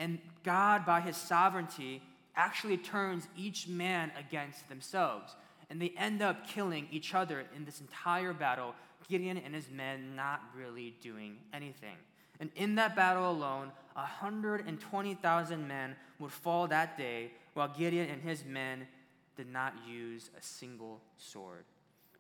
And 0.00 0.18
God, 0.42 0.84
by 0.84 1.00
his 1.02 1.16
sovereignty, 1.16 2.02
actually 2.34 2.78
turns 2.78 3.28
each 3.36 3.68
man 3.68 4.10
against 4.18 4.68
themselves. 4.68 5.36
And 5.68 5.80
they 5.80 5.92
end 5.96 6.22
up 6.22 6.48
killing 6.48 6.88
each 6.90 7.14
other 7.14 7.44
in 7.54 7.64
this 7.64 7.80
entire 7.80 8.32
battle, 8.32 8.74
Gideon 9.08 9.36
and 9.36 9.54
his 9.54 9.70
men 9.70 10.16
not 10.16 10.40
really 10.56 10.94
doing 11.02 11.36
anything. 11.52 11.96
And 12.40 12.50
in 12.56 12.76
that 12.76 12.96
battle 12.96 13.30
alone, 13.30 13.70
120,000 13.92 15.68
men 15.68 15.94
would 16.18 16.32
fall 16.32 16.66
that 16.68 16.96
day, 16.96 17.32
while 17.52 17.68
Gideon 17.68 18.08
and 18.08 18.22
his 18.22 18.44
men 18.44 18.88
did 19.36 19.52
not 19.52 19.74
use 19.86 20.30
a 20.38 20.42
single 20.42 21.00
sword. 21.18 21.64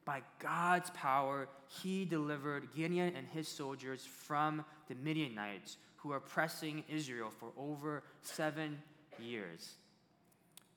by 0.04 0.22
God's 0.40 0.90
power, 0.90 1.48
he 1.68 2.04
delivered 2.04 2.68
Gideon 2.74 3.14
and 3.14 3.28
his 3.28 3.46
soldiers 3.46 4.04
from 4.04 4.64
the 4.88 4.96
Midianites 4.96 5.76
who 6.02 6.12
are 6.12 6.20
pressing 6.20 6.84
Israel 6.88 7.30
for 7.38 7.48
over 7.58 8.02
seven 8.22 8.78
years. 9.18 9.74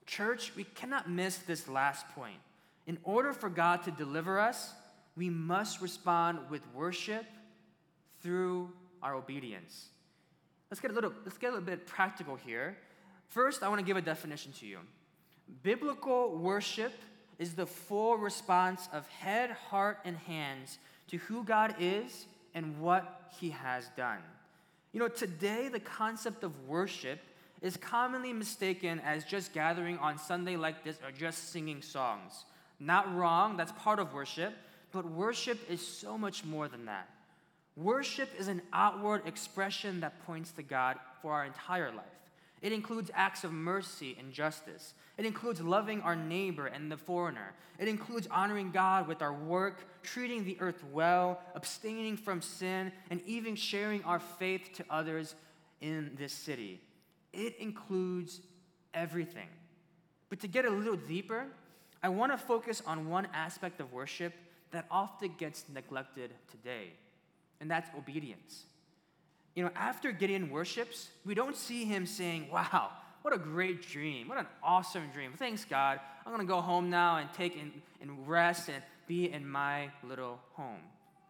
Church, 0.05 0.51
we 0.55 0.63
cannot 0.63 1.09
miss 1.09 1.37
this 1.37 1.67
last 1.67 2.07
point. 2.09 2.39
In 2.87 2.97
order 3.03 3.31
for 3.31 3.49
God 3.49 3.83
to 3.83 3.91
deliver 3.91 4.39
us, 4.39 4.73
we 5.15 5.29
must 5.29 5.81
respond 5.81 6.39
with 6.49 6.61
worship 6.73 7.25
through 8.21 8.69
our 9.01 9.15
obedience. 9.15 9.87
Let's 10.69 10.81
get 10.81 10.91
a 10.91 10.93
little, 10.93 11.13
let's 11.23 11.37
get 11.37 11.47
a 11.47 11.53
little 11.53 11.65
bit 11.65 11.85
practical 11.85 12.35
here. 12.35 12.77
First, 13.27 13.63
I 13.63 13.69
want 13.69 13.79
to 13.79 13.85
give 13.85 13.97
a 13.97 14.01
definition 14.01 14.51
to 14.53 14.65
you. 14.65 14.79
Biblical 15.61 16.35
worship 16.35 16.93
is 17.39 17.53
the 17.53 17.65
full 17.65 18.17
response 18.17 18.89
of 18.91 19.07
head, 19.07 19.51
heart, 19.51 19.99
and 20.03 20.17
hands 20.17 20.79
to 21.07 21.17
who 21.17 21.43
God 21.43 21.75
is 21.79 22.25
and 22.53 22.79
what 22.79 23.31
He 23.39 23.49
has 23.51 23.89
done. 23.95 24.19
You 24.93 24.99
know, 24.99 25.07
today 25.07 25.69
the 25.69 25.79
concept 25.79 26.43
of 26.43 26.67
worship 26.67 27.19
is 27.61 27.77
commonly 27.77 28.31
mistaken 28.31 29.01
as 29.03 29.25
just 29.25 29.51
gathering 29.51 29.97
on 29.97 30.19
Sunday 30.19 30.55
like 30.55 30.83
this 30.83 30.97
or 31.03 31.11
just 31.11 31.51
singing 31.51 31.81
songs. 31.81 32.45
Not 32.79 33.13
wrong, 33.15 33.57
that's 33.57 33.71
part 33.71 33.99
of 33.99 34.13
worship, 34.13 34.53
but 34.91 35.05
worship 35.05 35.59
is 35.69 35.85
so 35.85 36.17
much 36.17 36.45
more 36.45 36.67
than 36.67 36.85
that. 36.85 37.09
Worship 37.75 38.29
is 38.37 38.47
an 38.49 38.61
outward 38.71 39.25
expression 39.25 40.01
that 40.01 40.23
points 40.27 40.51
to 40.51 40.63
God 40.63 40.97
for 41.21 41.33
our 41.33 41.45
entire 41.45 41.91
life. 41.91 42.05
It 42.63 42.71
includes 42.71 43.11
acts 43.13 43.43
of 43.43 43.51
mercy 43.51 44.15
and 44.17 44.31
justice. 44.31 44.93
It 45.17 45.25
includes 45.25 45.59
loving 45.59 45.99
our 46.01 46.15
neighbor 46.15 46.67
and 46.67 46.89
the 46.89 46.95
foreigner. 46.95 47.53
It 47.77 47.89
includes 47.89 48.25
honoring 48.31 48.71
God 48.71 49.05
with 49.05 49.21
our 49.21 49.33
work, 49.33 49.85
treating 50.01 50.45
the 50.45 50.55
earth 50.61 50.81
well, 50.91 51.41
abstaining 51.55 52.15
from 52.15 52.41
sin, 52.41 52.93
and 53.11 53.21
even 53.25 53.57
sharing 53.57 54.01
our 54.05 54.19
faith 54.19 54.69
to 54.75 54.85
others 54.89 55.35
in 55.81 56.11
this 56.17 56.31
city. 56.31 56.79
It 57.33 57.57
includes 57.59 58.39
everything. 58.93 59.49
But 60.29 60.39
to 60.39 60.47
get 60.47 60.63
a 60.63 60.69
little 60.69 60.95
deeper, 60.95 61.47
I 62.01 62.07
want 62.07 62.31
to 62.31 62.37
focus 62.37 62.81
on 62.87 63.09
one 63.09 63.27
aspect 63.33 63.81
of 63.81 63.91
worship 63.91 64.33
that 64.71 64.85
often 64.89 65.35
gets 65.37 65.65
neglected 65.67 66.31
today, 66.49 66.93
and 67.59 67.69
that's 67.69 67.89
obedience. 67.97 68.63
You 69.55 69.63
know, 69.63 69.71
after 69.75 70.11
Gideon 70.11 70.49
worships, 70.49 71.09
we 71.25 71.35
don't 71.35 71.55
see 71.55 71.85
him 71.85 72.05
saying, 72.05 72.49
Wow, 72.51 72.91
what 73.21 73.33
a 73.33 73.37
great 73.37 73.87
dream. 73.87 74.27
What 74.27 74.37
an 74.37 74.47
awesome 74.61 75.09
dream. 75.13 75.33
Thanks, 75.37 75.65
God. 75.65 75.99
I'm 76.25 76.33
going 76.33 76.45
to 76.45 76.51
go 76.51 76.61
home 76.61 76.89
now 76.89 77.17
and 77.17 77.31
take 77.33 77.55
and, 77.59 77.71
and 78.01 78.27
rest 78.27 78.69
and 78.69 78.83
be 79.07 79.31
in 79.31 79.47
my 79.47 79.89
little 80.03 80.39
home. 80.53 80.81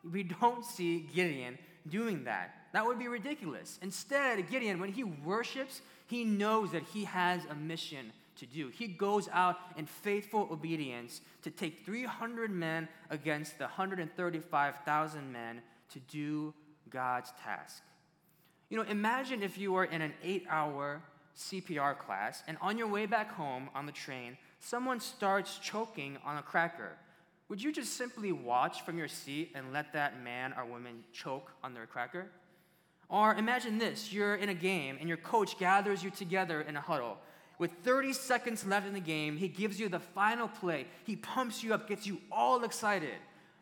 We 0.09 0.23
don't 0.23 0.65
see 0.65 1.07
Gideon 1.13 1.57
doing 1.89 2.23
that. 2.25 2.55
That 2.73 2.85
would 2.85 2.99
be 2.99 3.07
ridiculous. 3.07 3.77
Instead, 3.81 4.49
Gideon, 4.49 4.79
when 4.79 4.91
he 4.91 5.03
worships, 5.03 5.81
he 6.07 6.23
knows 6.23 6.71
that 6.71 6.83
he 6.83 7.03
has 7.05 7.41
a 7.49 7.55
mission 7.55 8.11
to 8.37 8.45
do. 8.45 8.69
He 8.69 8.87
goes 8.87 9.29
out 9.31 9.57
in 9.77 9.85
faithful 9.85 10.47
obedience 10.51 11.21
to 11.43 11.51
take 11.51 11.85
300 11.85 12.49
men 12.49 12.87
against 13.09 13.57
the 13.59 13.65
135,000 13.65 15.31
men 15.31 15.61
to 15.91 15.99
do 15.99 16.53
God's 16.89 17.31
task. 17.43 17.83
You 18.73 18.79
know, 18.79 18.89
imagine 18.89 19.43
if 19.43 19.55
you 19.59 19.71
were 19.71 19.83
in 19.83 20.01
an 20.01 20.15
eight 20.23 20.47
hour 20.49 20.99
CPR 21.37 21.95
class 21.95 22.41
and 22.47 22.57
on 22.59 22.75
your 22.75 22.87
way 22.87 23.05
back 23.05 23.31
home 23.31 23.69
on 23.75 23.85
the 23.85 23.91
train, 23.91 24.35
someone 24.59 24.99
starts 24.99 25.59
choking 25.59 26.17
on 26.25 26.37
a 26.37 26.41
cracker. 26.41 26.93
Would 27.49 27.61
you 27.61 27.71
just 27.71 27.95
simply 27.97 28.31
watch 28.31 28.81
from 28.81 28.97
your 28.97 29.07
seat 29.07 29.51
and 29.53 29.71
let 29.71 29.93
that 29.93 30.23
man 30.23 30.55
or 30.57 30.65
woman 30.65 31.03
choke 31.13 31.51
on 31.63 31.75
their 31.75 31.85
cracker? 31.85 32.31
Or 33.09 33.35
imagine 33.35 33.77
this 33.77 34.11
you're 34.11 34.33
in 34.33 34.49
a 34.49 34.55
game 34.55 34.97
and 34.99 35.07
your 35.07 35.19
coach 35.19 35.59
gathers 35.59 36.03
you 36.03 36.09
together 36.09 36.61
in 36.61 36.75
a 36.75 36.81
huddle. 36.81 37.19
With 37.59 37.69
30 37.83 38.13
seconds 38.13 38.65
left 38.65 38.87
in 38.87 38.95
the 38.95 38.99
game, 38.99 39.37
he 39.37 39.49
gives 39.49 39.79
you 39.79 39.87
the 39.87 39.99
final 39.99 40.47
play. 40.47 40.87
He 41.05 41.15
pumps 41.15 41.63
you 41.63 41.75
up, 41.75 41.87
gets 41.87 42.07
you 42.07 42.19
all 42.31 42.63
excited. 42.63 43.19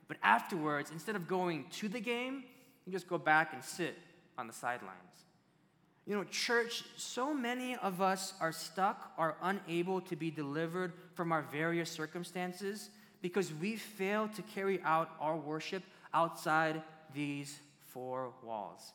But 0.08 0.16
afterwards, 0.24 0.90
instead 0.90 1.18
of 1.18 1.28
going 1.28 1.66
to 1.72 1.90
the 1.90 2.00
game, 2.00 2.46
you 2.86 2.94
just 2.94 3.10
go 3.10 3.18
back 3.18 3.52
and 3.52 3.62
sit 3.62 3.98
on 4.38 4.48
the 4.48 4.54
sidelines. 4.54 5.26
You 6.06 6.16
know, 6.16 6.24
church, 6.26 6.84
so 6.98 7.34
many 7.34 7.76
of 7.76 8.02
us 8.02 8.34
are 8.42 8.52
stuck, 8.52 9.12
are 9.18 9.36
unable 9.42 10.02
to 10.02 10.16
be 10.16 10.32
delivered 10.32 10.94
from 11.14 11.32
our 11.32 11.44
various 11.44 11.92
circumstances 11.92 12.90
because 13.22 13.54
we 13.54 13.76
fail 13.76 14.28
to 14.30 14.42
carry 14.42 14.82
out 14.84 15.12
our 15.20 15.38
worship 15.38 15.84
outside 16.14 16.82
these 17.14 17.60
four 17.88 18.32
walls. 18.44 18.94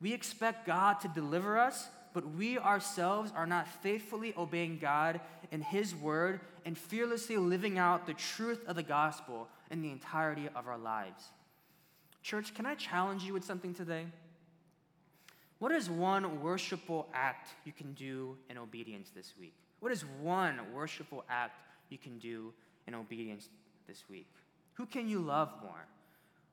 We 0.00 0.12
expect 0.12 0.66
God 0.66 1.00
to 1.00 1.08
deliver 1.08 1.58
us, 1.58 1.88
but 2.12 2.34
we 2.34 2.58
ourselves 2.58 3.32
are 3.34 3.46
not 3.46 3.66
faithfully 3.66 4.34
obeying 4.36 4.78
God 4.78 5.20
and 5.50 5.64
His 5.64 5.94
word 5.94 6.40
and 6.64 6.76
fearlessly 6.76 7.36
living 7.38 7.78
out 7.78 8.06
the 8.06 8.14
truth 8.14 8.60
of 8.66 8.76
the 8.76 8.82
gospel 8.82 9.48
in 9.70 9.80
the 9.80 9.90
entirety 9.90 10.48
of 10.54 10.68
our 10.68 10.78
lives. 10.78 11.24
Church, 12.22 12.54
can 12.54 12.66
I 12.66 12.74
challenge 12.74 13.24
you 13.24 13.32
with 13.32 13.44
something 13.44 13.74
today? 13.74 14.06
What 15.62 15.70
is 15.70 15.88
one 15.88 16.42
worshipful 16.42 17.06
act 17.14 17.50
you 17.64 17.70
can 17.70 17.92
do 17.92 18.36
in 18.50 18.58
obedience 18.58 19.10
this 19.14 19.34
week? 19.38 19.54
What 19.78 19.92
is 19.92 20.04
one 20.20 20.58
worshipful 20.74 21.24
act 21.30 21.54
you 21.88 21.98
can 21.98 22.18
do 22.18 22.52
in 22.88 22.96
obedience 22.96 23.48
this 23.86 24.02
week? 24.10 24.26
Who 24.72 24.86
can 24.86 25.08
you 25.08 25.20
love 25.20 25.50
more? 25.62 25.86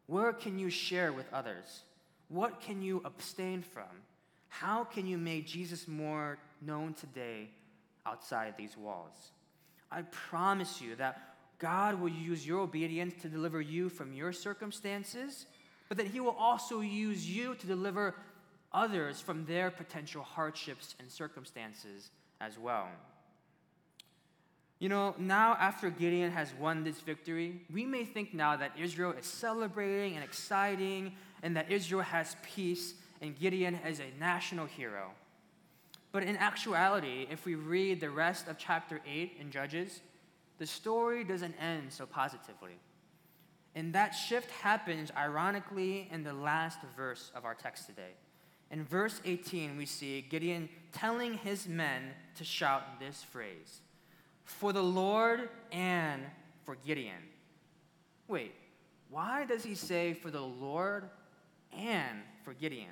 Where 0.06 0.32
can 0.32 0.60
you 0.60 0.70
share 0.70 1.12
with 1.12 1.26
others? 1.34 1.82
What 2.28 2.62
can 2.62 2.84
you 2.84 3.02
abstain 3.04 3.64
from? 3.64 3.90
How 4.48 4.84
can 4.84 5.08
you 5.08 5.18
make 5.18 5.48
Jesus 5.48 5.88
more 5.88 6.38
known 6.62 6.94
today 6.94 7.50
outside 8.06 8.54
these 8.60 8.78
walls? 8.78 9.32
I 9.92 10.04
promise 10.04 10.82
you 10.82 10.96
that 10.98 11.20
God 11.58 12.00
will 12.00 12.10
use 12.10 12.46
your 12.46 12.60
obedience 12.60 13.16
to 13.24 13.28
deliver 13.28 13.60
you 13.60 13.90
from 13.90 14.14
your 14.14 14.32
circumstances, 14.32 15.48
but 15.88 15.98
that 15.98 16.06
He 16.06 16.20
will 16.20 16.38
also 16.38 16.82
use 16.82 17.28
you 17.28 17.56
to 17.56 17.66
deliver 17.66 18.14
others 18.72 19.20
from 19.20 19.46
their 19.46 19.72
potential 19.72 20.24
hardships 20.24 20.96
and 21.00 21.12
circumstances 21.12 22.12
as 22.42 22.58
well. 22.58 22.88
You 24.80 24.88
know, 24.88 25.14
now 25.18 25.58
after 25.60 25.90
Gideon 25.90 26.32
has 26.32 26.54
won 26.54 26.84
this 26.84 27.02
victory, 27.02 27.62
we 27.72 27.86
may 27.86 28.06
think 28.06 28.34
now 28.34 28.56
that 28.56 28.72
Israel 28.80 29.12
is 29.12 29.26
celebrating 29.26 30.16
and 30.16 30.24
exciting 30.24 31.14
and 31.44 31.56
that 31.58 31.70
Israel 31.70 32.02
has 32.02 32.38
peace 32.44 32.94
and 33.22 33.38
Gideon 33.38 33.76
is 33.86 34.00
a 34.00 34.18
national 34.20 34.68
hero. 34.68 35.12
But 36.12 36.24
in 36.24 36.38
actuality, 36.38 37.28
if 37.30 37.46
we 37.46 37.56
read 37.56 38.00
the 38.00 38.10
rest 38.10 38.48
of 38.48 38.58
chapter 38.58 39.02
8 39.06 39.38
in 39.40 39.52
Judges, 39.52 40.00
the 40.58 40.66
story 40.66 41.24
doesn't 41.24 41.56
end 41.60 41.92
so 41.92 42.06
positively. 42.06 42.80
And 43.76 43.94
that 43.94 44.12
shift 44.12 44.50
happens 44.50 45.12
ironically 45.16 46.08
in 46.12 46.24
the 46.24 46.34
last 46.34 46.80
verse 46.96 47.32
of 47.36 47.46
our 47.46 47.54
text 47.54 47.86
today. 47.86 48.14
In 48.72 48.84
verse 48.84 49.20
18, 49.26 49.78
we 49.78 49.86
see 49.86 50.22
Gideon 50.22 50.70
telling 50.92 51.34
his 51.36 51.68
men 51.68 52.04
to 52.36 52.44
shout 52.44 53.00
this 53.00 53.24
phrase 53.24 53.82
For 54.44 54.74
the 54.74 54.84
Lord 54.84 55.50
and 55.72 56.22
for 56.64 56.76
Gideon. 56.86 57.24
Wait, 58.28 58.54
why 59.10 59.46
does 59.46 59.64
he 59.64 59.74
say 59.74 60.14
for 60.14 60.30
the 60.30 60.42
Lord 60.42 61.10
and 61.76 62.20
for 62.44 62.54
Gideon? 62.54 62.92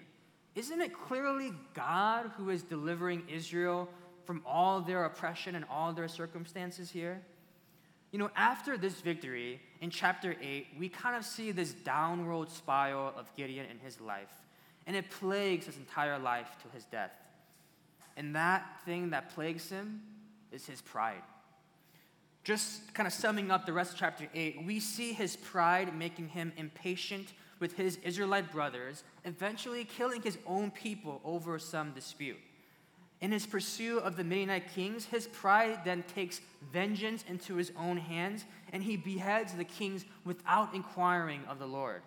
Isn't 0.55 0.81
it 0.81 0.91
clearly 0.91 1.53
God 1.75 2.31
who 2.35 2.49
is 2.49 2.63
delivering 2.63 3.23
Israel 3.29 3.87
from 4.25 4.41
all 4.45 4.81
their 4.81 5.05
oppression 5.05 5.53
and 5.53 5.63
all 5.69 5.93
their 5.93 6.07
circumstances 6.07 6.89
here? 6.89 7.21
You 8.11 8.17
know, 8.17 8.31
after 8.35 8.77
this 8.77 8.99
victory 9.01 9.61
in 9.81 9.91
chapter 9.91 10.35
8, 10.41 10.67
we 10.79 10.89
kind 10.89 11.15
of 11.15 11.23
see 11.23 11.51
this 11.51 11.73
downward 11.73 12.49
spiral 12.49 13.13
of 13.15 13.31
Gideon 13.35 13.67
in 13.69 13.77
his 13.77 14.01
life 14.01 14.31
and 14.87 14.95
it 14.95 15.09
plagues 15.11 15.65
his 15.65 15.77
entire 15.77 16.17
life 16.17 16.47
to 16.63 16.69
his 16.73 16.85
death. 16.85 17.11
And 18.15 18.33
that 18.35 18.65
thing 18.85 19.11
that 19.11 19.35
plagues 19.35 19.69
him 19.69 20.01
is 20.51 20.65
his 20.65 20.81
pride. 20.81 21.21
Just 22.43 22.93
kind 22.93 23.05
of 23.05 23.13
summing 23.13 23.51
up 23.51 23.65
the 23.65 23.73
rest 23.73 23.91
of 23.91 23.99
chapter 23.99 24.27
8, 24.33 24.63
we 24.65 24.79
see 24.79 25.11
his 25.11 25.35
pride 25.35 25.93
making 25.93 26.29
him 26.29 26.53
impatient 26.55 27.33
with 27.59 27.73
his 27.73 27.97
Israelite 27.97 28.51
brothers, 28.51 29.03
eventually 29.25 29.83
killing 29.83 30.21
his 30.21 30.37
own 30.47 30.71
people 30.71 31.19
over 31.25 31.59
some 31.59 31.91
dispute. 31.91 32.37
In 33.19 33.31
his 33.31 33.45
pursuit 33.45 33.99
of 34.03 34.15
the 34.15 34.23
Midianite 34.23 34.73
kings, 34.73 35.05
his 35.05 35.27
pride 35.27 35.79
then 35.83 36.03
takes 36.03 36.39
vengeance 36.71 37.25
into 37.27 37.55
his 37.55 37.71
own 37.77 37.97
hands, 37.97 38.45
and 38.71 38.81
he 38.81 38.95
beheads 38.95 39.53
the 39.53 39.63
kings 39.65 40.05
without 40.23 40.73
inquiring 40.73 41.41
of 41.49 41.59
the 41.59 41.65
Lord. 41.65 42.03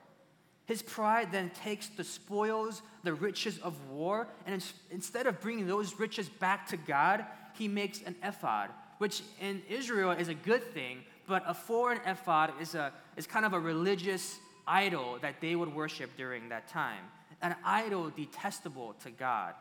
His 0.71 0.83
pride 0.83 1.33
then 1.33 1.51
takes 1.65 1.89
the 1.89 2.05
spoils, 2.05 2.83
the 3.03 3.13
riches 3.13 3.59
of 3.59 3.75
war, 3.89 4.29
and 4.47 4.65
instead 4.93 5.27
of 5.27 5.41
bringing 5.41 5.67
those 5.67 5.99
riches 5.99 6.29
back 6.29 6.69
to 6.69 6.77
God, 6.77 7.25
he 7.55 7.67
makes 7.67 8.03
an 8.03 8.15
ephod, 8.23 8.71
which 8.99 9.23
in 9.41 9.63
Israel 9.69 10.13
is 10.13 10.29
a 10.29 10.35
good 10.35 10.63
thing, 10.73 10.99
but 11.27 11.43
a 11.45 11.55
foreign 11.55 11.99
ephod 12.07 12.53
is, 12.61 12.77
a, 12.77 12.93
is 13.17 13.27
kind 13.27 13.45
of 13.45 13.53
a 13.53 13.59
religious 13.59 14.39
idol 14.65 15.19
that 15.23 15.41
they 15.41 15.57
would 15.57 15.75
worship 15.75 16.11
during 16.17 16.49
that 16.51 16.69
time, 16.69 17.03
an 17.43 17.57
idol 17.65 18.09
detestable 18.09 18.95
to 19.03 19.11
God. 19.11 19.55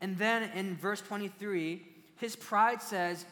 And 0.00 0.16
then 0.16 0.44
in 0.56 0.74
verse 0.74 1.02
23, 1.02 1.86
his 2.16 2.34
pride 2.34 2.80
says, 2.80 3.26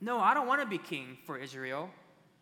No, 0.00 0.20
I 0.20 0.34
don't 0.34 0.46
want 0.46 0.60
to 0.60 0.68
be 0.68 0.78
king 0.78 1.18
for 1.26 1.36
Israel. 1.36 1.90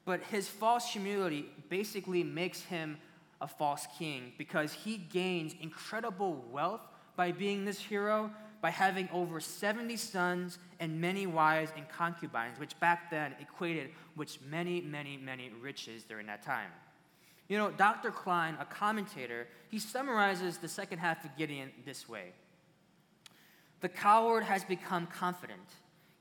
But 0.04 0.22
his 0.24 0.48
false 0.48 0.90
humility 0.90 1.46
basically 1.68 2.24
makes 2.24 2.62
him 2.62 2.96
a 3.40 3.48
false 3.48 3.86
king 3.98 4.32
because 4.38 4.72
he 4.72 4.96
gains 4.96 5.54
incredible 5.60 6.44
wealth 6.50 6.82
by 7.16 7.32
being 7.32 7.64
this 7.64 7.78
hero, 7.78 8.30
by 8.60 8.70
having 8.70 9.08
over 9.12 9.40
70 9.40 9.96
sons 9.96 10.58
and 10.78 11.00
many 11.00 11.26
wives 11.26 11.72
and 11.76 11.88
concubines, 11.88 12.58
which 12.58 12.78
back 12.80 13.10
then 13.10 13.34
equated 13.40 13.90
with 14.16 14.38
many, 14.50 14.80
many, 14.80 15.16
many 15.16 15.50
riches 15.60 16.04
during 16.04 16.26
that 16.26 16.42
time. 16.42 16.70
You 17.48 17.58
know, 17.58 17.70
Dr. 17.70 18.10
Klein, 18.10 18.56
a 18.60 18.64
commentator, 18.64 19.48
he 19.68 19.78
summarizes 19.78 20.58
the 20.58 20.68
second 20.68 20.98
half 20.98 21.24
of 21.24 21.36
Gideon 21.36 21.70
this 21.84 22.08
way 22.08 22.32
The 23.80 23.88
coward 23.88 24.44
has 24.44 24.62
become 24.64 25.06
confident. 25.06 25.68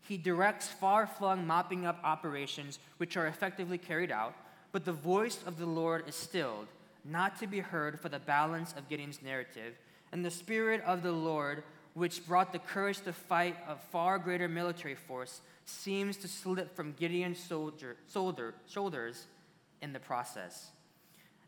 He 0.02 0.18
directs 0.18 0.68
far 0.68 1.06
flung 1.06 1.46
mopping 1.46 1.86
up 1.86 2.00
operations 2.04 2.80
which 2.98 3.16
are 3.16 3.28
effectively 3.28 3.78
carried 3.78 4.12
out, 4.12 4.34
but 4.72 4.86
the 4.86 4.92
voice 4.92 5.40
of 5.46 5.60
the 5.60 5.68
Lord 5.68 6.08
is 6.08 6.16
stilled, 6.16 6.68
not 7.06 7.40
to 7.40 7.48
be 7.48 7.60
heard 7.60 8.00
for 8.00 8.10
the 8.10 8.20
balance 8.20 8.74
of 8.78 8.90
Gideon's 8.90 9.22
narrative, 9.22 9.76
and 10.12 10.24
the 10.24 10.32
Spirit 10.32 10.82
of 10.86 11.04
the 11.04 11.12
Lord, 11.12 11.64
which 11.94 12.26
brought 12.28 12.52
the 12.52 12.60
courage 12.60 13.02
to 13.02 13.14
fight 13.14 13.56
a 13.68 13.76
far 13.76 14.18
greater 14.20 14.48
military 14.48 14.96
force, 14.96 15.42
seems 15.66 16.18
to 16.18 16.28
slip 16.28 16.76
from 16.76 16.94
Gideon's 16.94 17.40
soldier, 17.40 17.96
shoulder, 18.12 18.56
shoulders 18.68 19.28
in 19.82 19.94
the 19.94 20.00
process. 20.00 20.70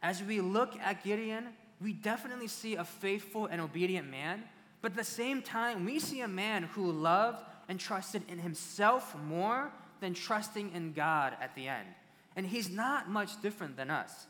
As 0.03 0.23
we 0.23 0.41
look 0.41 0.75
at 0.79 1.03
Gideon, 1.03 1.49
we 1.81 1.93
definitely 1.93 2.47
see 2.47 2.75
a 2.75 2.83
faithful 2.83 3.47
and 3.47 3.59
obedient 3.59 4.09
man, 4.09 4.43
but 4.81 4.91
at 4.91 4.97
the 4.97 5.03
same 5.03 5.41
time, 5.41 5.85
we 5.85 5.99
see 5.99 6.21
a 6.21 6.27
man 6.27 6.63
who 6.63 6.91
loved 6.91 7.43
and 7.67 7.79
trusted 7.79 8.23
in 8.27 8.39
himself 8.39 9.15
more 9.27 9.71
than 9.99 10.13
trusting 10.13 10.71
in 10.73 10.93
God 10.93 11.35
at 11.39 11.55
the 11.55 11.67
end. 11.67 11.87
And 12.35 12.45
he's 12.45 12.69
not 12.69 13.09
much 13.09 13.41
different 13.41 13.77
than 13.77 13.89
us. 13.89 14.27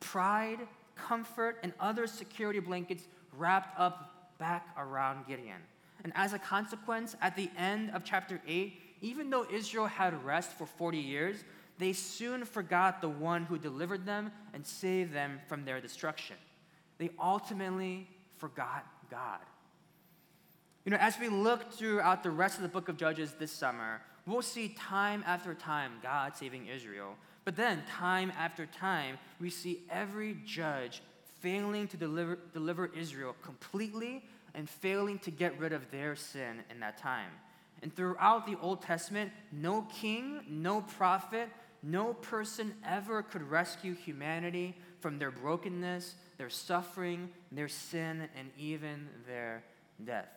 Pride, 0.00 0.60
comfort, 0.94 1.58
and 1.62 1.72
other 1.80 2.06
security 2.06 2.60
blankets 2.60 3.04
wrapped 3.36 3.78
up 3.78 4.36
back 4.38 4.68
around 4.76 5.26
Gideon. 5.26 5.60
And 6.04 6.12
as 6.14 6.32
a 6.32 6.38
consequence, 6.38 7.16
at 7.20 7.36
the 7.36 7.50
end 7.56 7.90
of 7.90 8.04
chapter 8.04 8.40
8, 8.46 8.80
even 9.00 9.30
though 9.30 9.46
Israel 9.52 9.86
had 9.86 10.24
rest 10.24 10.52
for 10.52 10.66
40 10.66 10.98
years, 10.98 11.44
they 11.78 11.92
soon 11.92 12.44
forgot 12.44 13.00
the 13.00 13.08
one 13.08 13.44
who 13.44 13.58
delivered 13.58 14.04
them 14.04 14.32
and 14.52 14.66
saved 14.66 15.12
them 15.12 15.40
from 15.48 15.64
their 15.64 15.80
destruction. 15.80 16.36
They 16.98 17.10
ultimately 17.20 18.08
forgot 18.36 18.86
God. 19.10 19.40
You 20.84 20.90
know, 20.90 20.98
as 20.98 21.18
we 21.18 21.28
look 21.28 21.72
throughout 21.72 22.22
the 22.22 22.30
rest 22.30 22.56
of 22.56 22.62
the 22.62 22.68
book 22.68 22.88
of 22.88 22.96
Judges 22.96 23.34
this 23.38 23.52
summer, 23.52 24.00
we'll 24.26 24.42
see 24.42 24.70
time 24.70 25.22
after 25.26 25.54
time 25.54 25.92
God 26.02 26.36
saving 26.36 26.66
Israel. 26.66 27.14
But 27.48 27.56
then, 27.56 27.82
time 27.88 28.30
after 28.38 28.66
time, 28.66 29.16
we 29.40 29.48
see 29.48 29.82
every 29.88 30.36
judge 30.44 31.00
failing 31.40 31.88
to 31.88 31.96
deliver, 31.96 32.38
deliver 32.52 32.88
Israel 32.94 33.34
completely 33.40 34.22
and 34.54 34.68
failing 34.68 35.18
to 35.20 35.30
get 35.30 35.58
rid 35.58 35.72
of 35.72 35.90
their 35.90 36.14
sin 36.14 36.62
in 36.70 36.78
that 36.80 36.98
time. 36.98 37.30
And 37.82 37.96
throughout 37.96 38.44
the 38.44 38.58
Old 38.60 38.82
Testament, 38.82 39.32
no 39.50 39.86
king, 39.98 40.42
no 40.46 40.82
prophet, 40.82 41.48
no 41.82 42.12
person 42.12 42.74
ever 42.86 43.22
could 43.22 43.50
rescue 43.50 43.94
humanity 43.94 44.76
from 45.00 45.18
their 45.18 45.30
brokenness, 45.30 46.16
their 46.36 46.50
suffering, 46.50 47.30
their 47.50 47.68
sin, 47.68 48.28
and 48.36 48.50
even 48.58 49.08
their 49.26 49.64
death. 50.04 50.28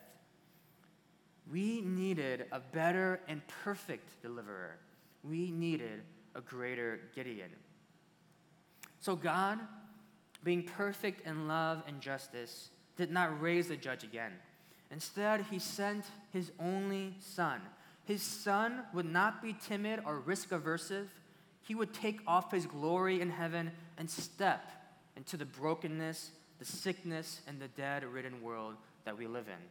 We 1.52 1.82
needed 1.82 2.46
a 2.52 2.60
better 2.60 3.20
and 3.28 3.42
perfect 3.62 4.22
deliverer. 4.22 4.78
We 5.22 5.50
needed 5.50 6.04
a 6.34 6.40
greater 6.40 7.00
Gideon. 7.14 7.50
So 9.00 9.16
God 9.16 9.58
being 10.44 10.62
perfect 10.62 11.26
in 11.26 11.46
love 11.46 11.82
and 11.86 12.00
justice, 12.00 12.70
did 12.96 13.10
not 13.10 13.40
raise 13.40 13.68
the 13.68 13.76
judge 13.76 14.04
again. 14.04 14.32
Instead, 14.90 15.46
he 15.50 15.58
sent 15.58 16.04
his 16.32 16.50
only 16.60 17.14
son. 17.20 17.60
His 18.04 18.22
son 18.22 18.82
would 18.92 19.06
not 19.06 19.42
be 19.42 19.54
timid 19.66 20.00
or 20.04 20.18
risk 20.18 20.50
aversive. 20.50 21.06
He 21.62 21.74
would 21.74 21.94
take 21.94 22.20
off 22.26 22.50
his 22.50 22.66
glory 22.66 23.20
in 23.20 23.30
heaven 23.30 23.70
and 23.96 24.10
step 24.10 24.70
into 25.16 25.36
the 25.36 25.44
brokenness, 25.44 26.30
the 26.58 26.64
sickness, 26.64 27.40
and 27.46 27.60
the 27.60 27.68
dead 27.68 28.04
ridden 28.04 28.42
world 28.42 28.74
that 29.04 29.16
we 29.16 29.26
live 29.26 29.46
in. 29.46 29.62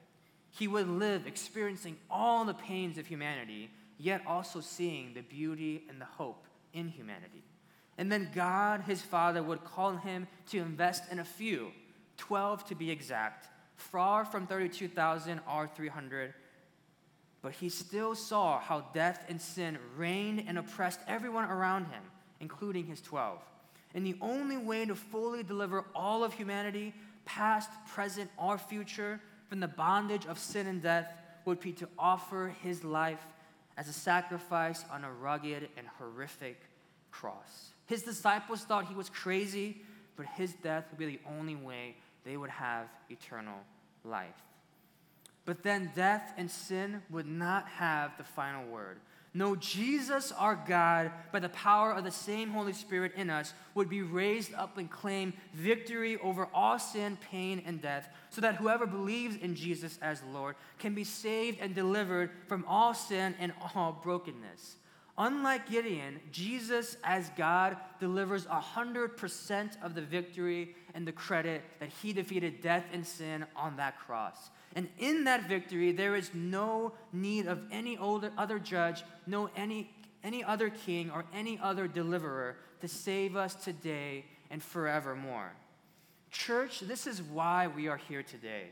He 0.52 0.67
would 0.67 0.88
live 0.88 1.28
experiencing 1.28 1.97
all 2.10 2.45
the 2.45 2.54
pains 2.54 2.97
of 2.97 3.06
humanity, 3.06 3.69
yet 3.97 4.21
also 4.26 4.62
seeing 4.62 5.13
the 5.13 5.21
beauty 5.21 5.84
and 5.89 6.00
the 6.00 6.06
hope 6.06 6.45
in 6.74 6.88
humanity. 6.88 7.44
And 7.98 8.12
then 8.12 8.30
God, 8.34 8.82
his 8.82 9.02
father, 9.02 9.44
would 9.44 9.64
call 9.64 9.96
him 9.96 10.28
to 10.50 10.60
invest 10.60 11.04
in 11.12 11.20
a 11.20 11.26
few, 11.26 11.72
12 12.18 12.66
to 12.66 12.76
be 12.76 12.90
exact, 12.90 13.48
far 13.76 14.26
from 14.26 14.48
32,000 14.48 15.42
or 15.52 15.68
300. 15.68 16.34
But 17.42 17.54
he 17.54 17.70
still 17.70 18.16
saw 18.16 18.60
how 18.60 18.86
death 18.94 19.24
and 19.28 19.42
sin 19.42 19.78
reigned 19.98 20.46
and 20.48 20.58
oppressed 20.58 21.00
everyone 21.08 21.46
around 21.46 21.86
him, 21.86 22.04
including 22.40 22.86
his 22.86 23.02
12. 23.02 23.40
And 23.94 24.06
the 24.06 24.18
only 24.22 24.58
way 24.58 24.86
to 24.86 24.96
fully 24.96 25.44
deliver 25.44 25.84
all 25.94 26.24
of 26.24 26.34
humanity, 26.34 26.94
past, 27.26 27.70
present, 27.88 28.30
or 28.38 28.58
future, 28.58 29.20
from 29.48 29.60
the 29.60 29.68
bondage 29.68 30.26
of 30.28 30.40
sin 30.40 30.68
and 30.68 30.82
death 30.82 31.12
would 31.46 31.60
be 31.60 31.74
to 31.74 31.88
offer 32.00 32.54
his 32.64 32.84
life 32.84 33.26
as 33.78 33.88
a 33.88 33.94
sacrifice 33.94 34.84
on 34.92 35.04
a 35.04 35.12
rugged 35.12 35.70
and 35.78 35.88
horrific 35.98 36.60
cross. 37.12 37.72
His 37.88 38.04
disciples 38.04 38.62
thought 38.62 38.86
he 38.86 38.96
was 38.96 39.10
crazy, 39.10 39.82
but 40.16 40.26
his 40.38 40.54
death 40.54 40.86
would 40.92 41.00
be 41.00 41.06
the 41.06 41.20
only 41.30 41.56
way 41.56 41.96
they 42.24 42.38
would 42.38 42.50
have 42.50 42.88
eternal 43.10 43.60
life. 44.04 44.30
But 45.46 45.64
then 45.64 45.92
death 45.96 46.34
and 46.38 46.50
sin 46.50 47.02
would 47.10 47.28
not 47.28 47.68
have 47.68 48.18
the 48.18 48.24
final 48.24 48.66
word. 48.68 49.00
No, 49.34 49.56
Jesus, 49.56 50.34
our 50.34 50.62
God, 50.67 51.10
by 51.32 51.39
the 51.39 51.48
power 51.50 51.94
of 51.94 52.04
the 52.04 52.12
same 52.12 52.50
Holy 52.50 52.74
Spirit 52.74 53.13
in 53.15 53.30
us, 53.30 53.54
would 53.76 53.88
be 53.88 54.02
raised 54.02 54.54
up 54.54 54.78
and 54.78 54.91
claim 54.91 55.34
victory 55.54 56.17
over 56.17 56.50
all 56.54 56.78
sin, 56.78 57.17
pain, 57.32 57.63
and 57.65 57.82
death, 57.82 58.10
so 58.30 58.41
that 58.41 58.56
whoever 58.56 58.86
believes 58.86 59.38
in 59.38 59.56
Jesus 59.56 59.98
as 60.02 60.22
Lord 60.34 60.56
can 60.80 60.94
be 60.94 61.06
saved 61.06 61.60
and 61.62 61.74
delivered 61.74 62.30
from 62.48 62.65
all 62.67 62.94
sin 62.94 63.34
and 63.39 63.54
all 63.74 64.02
brokenness. 64.04 64.76
Unlike 65.17 65.70
Gideon, 65.70 66.20
Jesus 66.32 66.98
as 67.04 67.30
God 67.38 67.78
delivers 68.02 68.46
100% 68.48 69.82
of 69.82 69.96
the 69.96 70.02
victory 70.02 70.76
and 70.94 71.08
the 71.08 71.12
credit 71.12 71.62
that 71.80 71.89
he 72.02 72.12
defeated 72.12 72.60
death 72.62 72.86
and 72.91 73.06
sin 73.06 73.46
on 73.56 73.78
that 73.78 73.98
cross. 74.00 74.50
And 74.76 74.88
in 75.00 75.26
that 75.26 75.48
victory, 75.48 75.92
there 75.92 76.16
is 76.16 76.32
no 76.34 76.94
need 77.12 77.48
of 77.48 77.60
any 77.72 77.98
other 78.00 78.60
judge, 78.60 79.04
no 79.28 79.50
any, 79.56 79.90
any 80.24 80.44
other 80.44 80.70
king, 80.70 81.12
or 81.12 81.26
any 81.34 81.60
other 81.62 81.88
deliverer 81.88 82.58
to 82.80 82.88
save 82.88 83.36
us 83.36 83.56
today 83.56 84.26
and 84.50 84.64
forevermore. 84.64 85.52
Church, 86.32 86.80
this 86.80 87.08
is 87.08 87.22
why 87.22 87.68
we 87.68 87.88
are 87.88 87.98
here 87.98 88.24
today. 88.24 88.72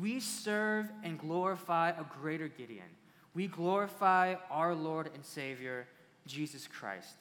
We 0.00 0.20
serve 0.20 0.90
and 1.04 1.18
glorify 1.18 1.90
a 1.90 2.04
greater 2.20 2.48
Gideon 2.48 2.88
we 3.36 3.46
glorify 3.48 4.36
our 4.50 4.74
Lord 4.74 5.10
and 5.14 5.22
Savior, 5.22 5.86
Jesus 6.26 6.66
Christ. 6.66 7.16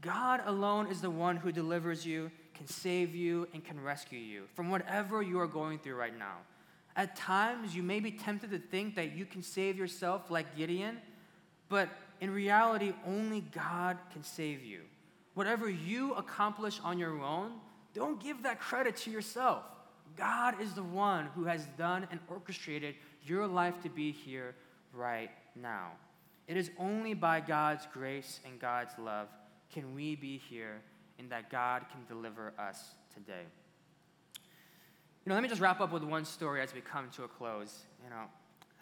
God 0.00 0.42
alone 0.44 0.88
is 0.88 1.00
the 1.00 1.08
one 1.08 1.36
who 1.36 1.52
delivers 1.52 2.04
you, 2.04 2.32
can 2.52 2.66
save 2.66 3.14
you, 3.14 3.46
and 3.54 3.64
can 3.64 3.80
rescue 3.80 4.18
you 4.18 4.46
from 4.54 4.70
whatever 4.70 5.22
you 5.22 5.38
are 5.38 5.46
going 5.46 5.78
through 5.78 5.94
right 5.94 6.18
now. 6.18 6.38
At 7.00 7.16
times, 7.16 7.74
you 7.74 7.82
may 7.82 7.98
be 7.98 8.10
tempted 8.10 8.50
to 8.50 8.58
think 8.58 8.94
that 8.96 9.16
you 9.16 9.24
can 9.24 9.42
save 9.42 9.78
yourself 9.78 10.30
like 10.30 10.54
Gideon, 10.54 10.98
but 11.70 11.88
in 12.20 12.30
reality, 12.30 12.92
only 13.06 13.40
God 13.40 13.96
can 14.12 14.22
save 14.22 14.62
you. 14.62 14.82
Whatever 15.32 15.70
you 15.70 16.12
accomplish 16.12 16.78
on 16.84 16.98
your 16.98 17.18
own, 17.22 17.52
don't 17.94 18.22
give 18.22 18.42
that 18.42 18.60
credit 18.60 18.96
to 18.98 19.10
yourself. 19.10 19.64
God 20.14 20.60
is 20.60 20.74
the 20.74 20.82
one 20.82 21.28
who 21.34 21.44
has 21.44 21.64
done 21.78 22.06
and 22.10 22.20
orchestrated 22.28 22.96
your 23.24 23.46
life 23.46 23.82
to 23.82 23.88
be 23.88 24.12
here 24.12 24.54
right 24.92 25.30
now. 25.56 25.92
It 26.48 26.58
is 26.58 26.70
only 26.78 27.14
by 27.14 27.40
God's 27.40 27.88
grace 27.94 28.40
and 28.44 28.60
God's 28.60 28.92
love 28.98 29.28
can 29.72 29.94
we 29.94 30.16
be 30.16 30.36
here 30.36 30.82
and 31.18 31.30
that 31.30 31.48
God 31.48 31.86
can 31.90 32.04
deliver 32.14 32.52
us 32.58 32.90
today. 33.14 33.46
You 35.24 35.30
know, 35.30 35.34
let 35.34 35.42
me 35.42 35.48
just 35.48 35.60
wrap 35.60 35.80
up 35.80 35.92
with 35.92 36.02
one 36.02 36.24
story 36.24 36.62
as 36.62 36.72
we 36.72 36.80
come 36.80 37.10
to 37.16 37.24
a 37.24 37.28
close. 37.28 37.84
You 38.02 38.10
know, 38.10 38.24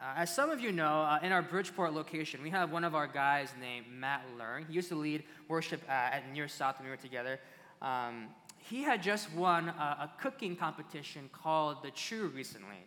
Uh, 0.00 0.14
as 0.18 0.32
some 0.32 0.48
of 0.48 0.60
you 0.60 0.70
know, 0.70 1.02
uh, 1.02 1.18
in 1.24 1.32
our 1.32 1.42
Bridgeport 1.42 1.92
location, 1.92 2.40
we 2.40 2.50
have 2.50 2.70
one 2.70 2.84
of 2.84 2.94
our 2.94 3.08
guys 3.08 3.52
named 3.60 3.86
Matt 3.90 4.22
Learn. 4.38 4.64
He 4.64 4.74
used 4.74 4.88
to 4.90 4.94
lead 4.94 5.24
worship 5.48 5.82
uh, 5.88 5.92
at 5.92 6.32
Near 6.32 6.46
South 6.46 6.78
when 6.78 6.84
we 6.84 6.90
were 6.90 6.96
together. 6.96 7.40
Um, 7.82 8.28
he 8.58 8.82
had 8.82 9.02
just 9.02 9.32
won 9.32 9.68
a, 9.68 9.72
a, 10.06 10.12
cooking 10.20 10.54
competition 10.54 11.28
called 11.32 11.82
The 11.82 11.90
True 11.90 12.28
recently. 12.28 12.86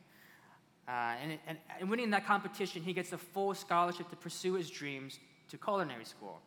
Uh, 0.87 1.15
and, 1.21 1.39
and, 1.47 1.57
and 1.79 1.89
winning 1.89 2.11
that 2.11 2.25
competition, 2.25 2.81
he 2.81 2.93
gets 2.93 3.11
a 3.11 3.17
full 3.17 3.53
scholarship 3.53 4.09
to 4.09 4.15
pursue 4.15 4.53
his 4.53 4.69
dreams 4.69 5.19
to 5.49 5.57
culinary 5.57 6.05
school. 6.05 6.39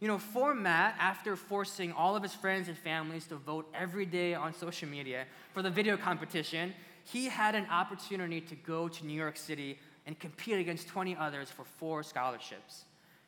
You 0.00 0.06
know, 0.06 0.18
for 0.18 0.54
Matt, 0.54 0.94
after 1.00 1.34
forcing 1.34 1.92
all 1.92 2.14
of 2.14 2.22
his 2.22 2.32
friends 2.32 2.68
and 2.68 2.78
families 2.78 3.26
to 3.26 3.36
vote 3.36 3.68
every 3.74 4.06
day 4.06 4.32
on 4.32 4.54
social 4.54 4.88
media 4.88 5.24
for 5.52 5.60
the 5.60 5.70
video 5.70 5.96
competition, 5.96 6.72
he 7.02 7.26
had 7.26 7.56
an 7.56 7.66
opportunity 7.70 8.40
to 8.42 8.54
go 8.54 8.86
to 8.86 9.06
New 9.06 9.14
York 9.14 9.36
City 9.36 9.78
and 10.06 10.16
compete 10.18 10.58
against 10.58 10.86
20 10.86 11.16
others 11.16 11.50
for 11.50 11.64
four 11.64 12.04
scholarships. 12.04 12.84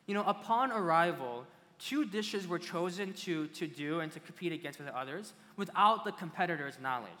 You 0.07 0.13
know, 0.13 0.23
upon 0.23 0.71
arrival, 0.71 1.45
two 1.77 2.05
dishes 2.05 2.47
were 2.47 2.59
chosen 2.59 3.13
to, 3.13 3.47
to 3.47 3.67
do 3.67 3.99
and 3.99 4.11
to 4.13 4.21
compete 4.21 4.53
against 4.53 4.79
with 4.79 4.87
the 4.87 4.97
others 4.97 5.33
without 5.57 6.05
the 6.05 6.11
competitor's 6.13 6.79
knowledge. 6.81 7.11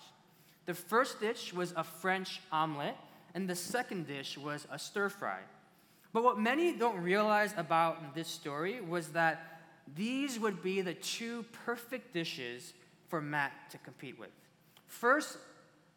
The 0.65 0.73
first 0.73 1.19
dish 1.19 1.51
was 1.53 1.73
a 1.75 1.83
French 1.83 2.39
omelet, 2.51 2.95
and 3.33 3.49
the 3.49 3.55
second 3.55 4.07
dish 4.07 4.37
was 4.37 4.65
a 4.71 4.79
stir 4.79 5.09
fry. 5.09 5.39
But 6.13 6.23
what 6.23 6.39
many 6.39 6.73
don't 6.73 7.01
realize 7.01 7.53
about 7.55 8.15
this 8.15 8.27
story 8.27 8.81
was 8.81 9.09
that 9.09 9.61
these 9.95 10.39
would 10.39 10.61
be 10.61 10.81
the 10.81 10.93
two 10.93 11.45
perfect 11.65 12.13
dishes 12.13 12.73
for 13.07 13.21
Matt 13.21 13.51
to 13.71 13.77
compete 13.77 14.19
with. 14.19 14.29
First, 14.87 15.37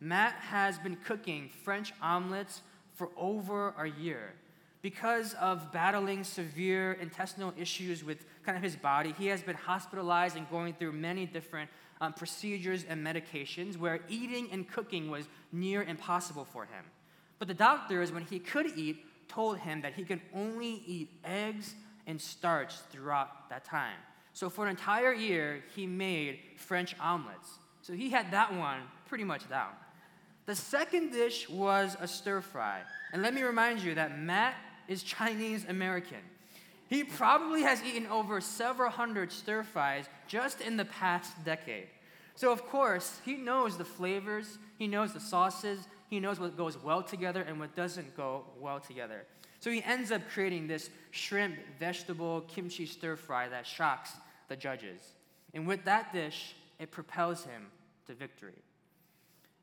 Matt 0.01 0.35
has 0.35 0.79
been 0.79 0.97
cooking 0.97 1.49
French 1.49 1.93
omelets 2.01 2.63
for 2.95 3.09
over 3.17 3.75
a 3.79 3.89
year. 3.89 4.35
Because 4.83 5.35
of 5.35 5.73
battling 5.73 6.25
severe 6.25 6.93
intestinal 6.93 7.55
issues 7.59 8.05
with 8.05 8.25
kind 8.45 8.57
of 8.57 8.63
his 8.63 8.77
body, 8.77 9.15
he 9.17 9.27
has 9.29 9.43
been 9.43 9.57
hospitalized 9.57 10.37
and 10.37 10.49
going 10.51 10.75
through 10.75 10.93
many 10.93 11.25
different 11.25 11.71
um, 12.01 12.13
procedures 12.13 12.85
and 12.85 13.05
medications 13.05 13.79
where 13.79 14.01
eating 14.09 14.49
and 14.53 14.69
cooking 14.69 15.11
was 15.11 15.27
near 15.53 15.83
impossible 15.83 16.45
for 16.45 16.65
him. 16.65 16.85
But 17.39 17.49
the 17.49 17.55
doctors, 17.55 18.13
when 18.13 18.25
he 18.25 18.39
could 18.39 18.67
eat, 18.77 19.05
told 19.29 19.59
him 19.59 19.83
that 19.83 19.95
he 19.95 20.05
could 20.05 20.21
only 20.35 20.83
eat 20.87 21.11
eggs 21.25 21.75
and 22.07 22.21
starch 22.21 22.75
throughout 22.91 23.49
that 23.51 23.65
time. 23.65 23.97
So 24.33 24.51
for 24.51 24.65
an 24.65 24.71
entire 24.71 25.13
year, 25.13 25.63
he 25.75 25.87
made 25.87 26.41
French 26.57 26.95
omelets. 27.01 27.59
So 27.83 27.93
he 27.93 28.11
had 28.11 28.31
that 28.33 28.55
one 28.55 28.81
pretty 29.07 29.25
much 29.25 29.49
down. 29.49 29.71
The 30.47 30.55
second 30.55 31.13
dish 31.13 31.49
was 31.49 31.97
a 32.01 32.09
stir 32.09 32.41
fry. 32.41 32.83
And 33.13 33.23
let 33.23 33.33
me 33.33 33.43
remind 33.43 33.81
you 33.81 33.95
that 33.95 34.19
Matt 34.19 34.55
is 34.89 35.03
Chinese 35.03 35.65
American. 35.69 36.19
He 36.89 37.05
probably 37.05 37.63
has 37.63 37.83
eaten 37.83 38.07
over 38.09 38.41
several 38.41 38.91
hundred 38.91 39.33
stir 39.33 39.63
fries 39.63 40.07
just 40.27 40.61
in 40.61 40.77
the 40.77 40.85
past 40.85 41.33
decade. 41.45 41.89
So, 42.35 42.53
of 42.53 42.67
course, 42.67 43.21
he 43.25 43.37
knows 43.37 43.77
the 43.77 43.85
flavors, 43.85 44.59
he 44.79 44.87
knows 44.87 45.13
the 45.13 45.21
sauces, 45.21 45.87
he 46.15 46.21
knows 46.21 46.39
what 46.39 46.57
goes 46.57 46.79
well 46.79 47.03
together 47.03 47.43
and 47.43 47.59
what 47.59 47.75
doesn't 47.75 48.17
go 48.17 48.45
well 48.61 48.79
together. 48.81 49.27
So 49.61 49.71
he 49.71 49.83
ends 49.83 50.13
up 50.13 50.23
creating 50.33 50.67
this 50.67 50.91
shrimp, 51.11 51.57
vegetable, 51.81 52.43
kimchi 52.43 52.87
stir 52.87 53.17
fry 53.17 53.49
that 53.49 53.67
shocks 53.67 54.13
the 54.49 54.57
judges. 54.57 55.01
And 55.55 55.67
with 55.67 55.85
that 55.85 56.13
dish, 56.13 56.55
it 56.79 56.91
propels 56.91 57.45
him 57.45 57.67
to 58.07 58.15
victory. 58.15 58.63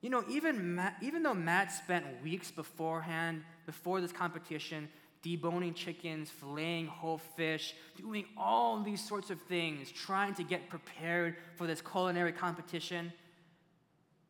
You 0.01 0.09
know, 0.09 0.23
even, 0.29 0.75
Matt, 0.75 0.97
even 1.01 1.23
though 1.23 1.33
Matt 1.33 1.71
spent 1.71 2.05
weeks 2.23 2.51
beforehand, 2.51 3.43
before 3.65 4.01
this 4.01 4.11
competition, 4.11 4.89
deboning 5.23 5.75
chickens, 5.75 6.31
filleting 6.41 6.87
whole 6.87 7.19
fish, 7.19 7.75
doing 7.95 8.25
all 8.35 8.81
these 8.81 9.07
sorts 9.07 9.29
of 9.29 9.39
things, 9.43 9.91
trying 9.91 10.33
to 10.33 10.43
get 10.43 10.67
prepared 10.69 11.35
for 11.55 11.67
this 11.67 11.81
culinary 11.81 12.31
competition, 12.31 13.13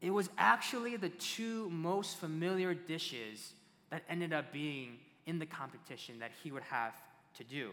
it 0.02 0.10
was 0.10 0.30
actually 0.38 0.98
the 0.98 1.10
two 1.10 1.70
most 1.70 2.18
familiar 2.18 2.74
dishes 2.74 3.54
that 3.92 4.04
ended 4.10 4.34
up 4.34 4.52
being 4.52 4.98
in 5.28 5.38
the 5.38 5.46
competition 5.46 6.20
that 6.20 6.32
he 6.44 6.52
would 6.52 6.64
have 6.64 6.94
to 7.38 7.44
do. 7.44 7.70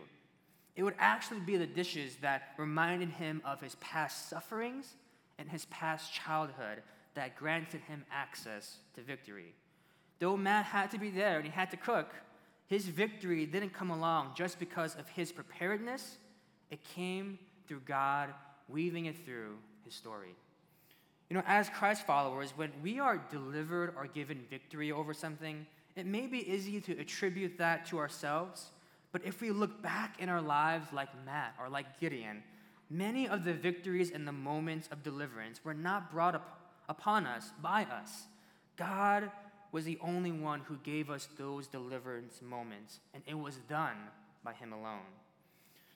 It 0.76 0.82
would 0.82 0.94
actually 0.98 1.40
be 1.40 1.56
the 1.56 1.66
dishes 1.66 2.16
that 2.20 2.50
reminded 2.58 3.08
him 3.08 3.40
of 3.44 3.60
his 3.60 3.74
past 3.76 4.28
sufferings 4.28 4.94
and 5.38 5.48
his 5.48 5.64
past 5.66 6.12
childhood 6.12 6.82
that 7.14 7.36
granted 7.36 7.80
him 7.80 8.04
access 8.12 8.76
to 8.94 9.02
victory. 9.02 9.54
Though 10.18 10.36
Matt 10.36 10.66
had 10.66 10.90
to 10.90 10.98
be 10.98 11.10
there 11.10 11.36
and 11.36 11.44
he 11.44 11.50
had 11.50 11.70
to 11.70 11.76
cook, 11.76 12.12
his 12.66 12.86
victory 12.86 13.46
didn't 13.46 13.72
come 13.72 13.90
along 13.90 14.32
just 14.36 14.58
because 14.58 14.94
of 14.96 15.08
his 15.08 15.32
preparedness. 15.32 16.18
It 16.70 16.84
came 16.84 17.38
through 17.66 17.80
God 17.80 18.34
weaving 18.68 19.06
it 19.06 19.24
through 19.24 19.56
his 19.84 19.94
story. 19.94 20.34
You 21.28 21.36
know, 21.36 21.42
as 21.46 21.68
Christ 21.68 22.06
followers, 22.06 22.52
when 22.56 22.72
we 22.82 22.98
are 22.98 23.18
delivered 23.30 23.94
or 23.96 24.06
given 24.06 24.40
victory 24.48 24.92
over 24.92 25.12
something, 25.12 25.66
it 25.94 26.06
may 26.06 26.26
be 26.26 26.50
easy 26.50 26.80
to 26.80 26.98
attribute 26.98 27.58
that 27.58 27.86
to 27.86 27.98
ourselves. 27.98 28.70
But 29.12 29.24
if 29.24 29.40
we 29.40 29.50
look 29.50 29.82
back 29.82 30.20
in 30.20 30.28
our 30.28 30.40
lives 30.40 30.92
like 30.92 31.08
Matt 31.26 31.54
or 31.60 31.68
like 31.68 32.00
Gideon, 32.00 32.42
many 32.88 33.28
of 33.28 33.44
the 33.44 33.52
victories 33.52 34.10
and 34.10 34.26
the 34.26 34.32
moments 34.32 34.88
of 34.90 35.02
deliverance 35.02 35.60
were 35.64 35.74
not 35.74 36.10
brought 36.10 36.34
up 36.34 36.60
upon 36.88 37.26
us 37.26 37.50
by 37.62 37.84
us. 37.84 38.24
God 38.76 39.30
was 39.72 39.84
the 39.84 39.98
only 40.00 40.32
one 40.32 40.60
who 40.60 40.78
gave 40.78 41.10
us 41.10 41.28
those 41.36 41.66
deliverance 41.66 42.40
moments, 42.40 43.00
and 43.12 43.22
it 43.26 43.38
was 43.38 43.56
done 43.68 43.96
by 44.42 44.54
Him 44.54 44.72
alone. 44.72 45.00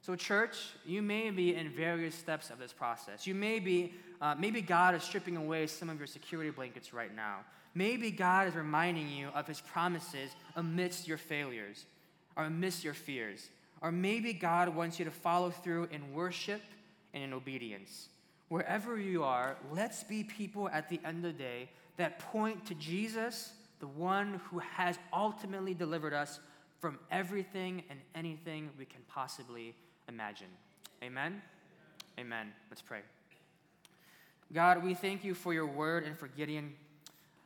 So, 0.02 0.16
church, 0.16 0.56
you 0.84 1.00
may 1.00 1.30
be 1.30 1.54
in 1.54 1.70
various 1.70 2.16
steps 2.16 2.50
of 2.50 2.58
this 2.58 2.72
process. 2.72 3.24
You 3.24 3.36
may 3.36 3.60
be, 3.60 3.94
uh, 4.20 4.34
maybe 4.36 4.60
God 4.60 4.96
is 4.96 5.04
stripping 5.04 5.36
away 5.36 5.68
some 5.68 5.88
of 5.88 5.98
your 5.98 6.08
security 6.08 6.50
blankets 6.50 6.92
right 6.92 7.14
now. 7.14 7.38
Maybe 7.74 8.10
God 8.10 8.48
is 8.48 8.54
reminding 8.56 9.08
you 9.08 9.28
of 9.28 9.46
His 9.46 9.60
promises 9.60 10.32
amidst 10.56 11.06
your 11.06 11.18
failures 11.18 11.86
or 12.36 12.44
amidst 12.44 12.82
your 12.82 12.94
fears. 12.94 13.48
Or 13.80 13.92
maybe 13.92 14.32
God 14.32 14.74
wants 14.74 14.98
you 14.98 15.04
to 15.04 15.10
follow 15.12 15.50
through 15.50 15.88
in 15.92 16.12
worship 16.12 16.62
and 17.14 17.22
in 17.22 17.32
obedience. 17.32 18.08
Wherever 18.48 18.98
you 18.98 19.22
are, 19.22 19.56
let's 19.72 20.02
be 20.02 20.24
people 20.24 20.68
at 20.70 20.88
the 20.88 21.00
end 21.04 21.18
of 21.18 21.32
the 21.32 21.38
day 21.38 21.68
that 21.96 22.18
point 22.18 22.66
to 22.66 22.74
Jesus, 22.74 23.52
the 23.78 23.86
one 23.86 24.40
who 24.50 24.58
has 24.58 24.98
ultimately 25.12 25.74
delivered 25.74 26.12
us 26.12 26.40
from 26.80 26.98
everything 27.12 27.84
and 27.88 28.00
anything 28.16 28.68
we 28.76 28.84
can 28.84 29.00
possibly 29.08 29.76
imagine. 30.08 30.48
Amen? 31.02 31.42
Amen. 32.18 32.52
Let's 32.70 32.82
pray. 32.82 33.00
God, 34.52 34.84
we 34.84 34.94
thank 34.94 35.24
you 35.24 35.34
for 35.34 35.54
your 35.54 35.66
word 35.66 36.04
and 36.04 36.16
for 36.16 36.28
Gideon. 36.28 36.74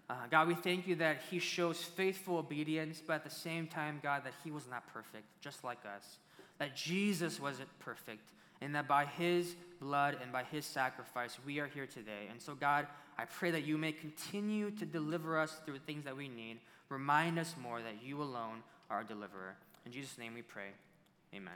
Uh, 0.08 0.14
God, 0.30 0.48
we 0.48 0.54
thank 0.54 0.86
you 0.86 0.96
that 0.96 1.18
he 1.30 1.38
shows 1.38 1.78
faithful 1.78 2.38
obedience, 2.38 3.02
but 3.04 3.14
at 3.14 3.24
the 3.24 3.30
same 3.30 3.66
time, 3.66 4.00
God, 4.02 4.24
that 4.24 4.34
he 4.44 4.50
was 4.50 4.68
not 4.68 4.86
perfect, 4.92 5.24
just 5.40 5.64
like 5.64 5.78
us. 5.84 6.18
That 6.58 6.76
Jesus 6.76 7.40
wasn't 7.40 7.68
perfect, 7.80 8.30
and 8.60 8.74
that 8.74 8.88
by 8.88 9.04
his 9.04 9.54
blood 9.80 10.16
and 10.22 10.32
by 10.32 10.44
his 10.44 10.64
sacrifice, 10.64 11.38
we 11.44 11.58
are 11.58 11.66
here 11.66 11.86
today. 11.86 12.28
And 12.30 12.40
so, 12.40 12.54
God, 12.54 12.86
I 13.18 13.24
pray 13.24 13.50
that 13.50 13.64
you 13.64 13.78
may 13.78 13.92
continue 13.92 14.70
to 14.72 14.86
deliver 14.86 15.38
us 15.38 15.56
through 15.64 15.78
things 15.80 16.04
that 16.04 16.16
we 16.16 16.28
need. 16.28 16.58
Remind 16.88 17.38
us 17.38 17.54
more 17.60 17.82
that 17.82 18.02
you 18.02 18.22
alone 18.22 18.62
are 18.90 18.98
our 18.98 19.04
deliverer. 19.04 19.54
In 19.84 19.92
Jesus' 19.92 20.18
name 20.18 20.34
we 20.34 20.42
pray. 20.42 20.70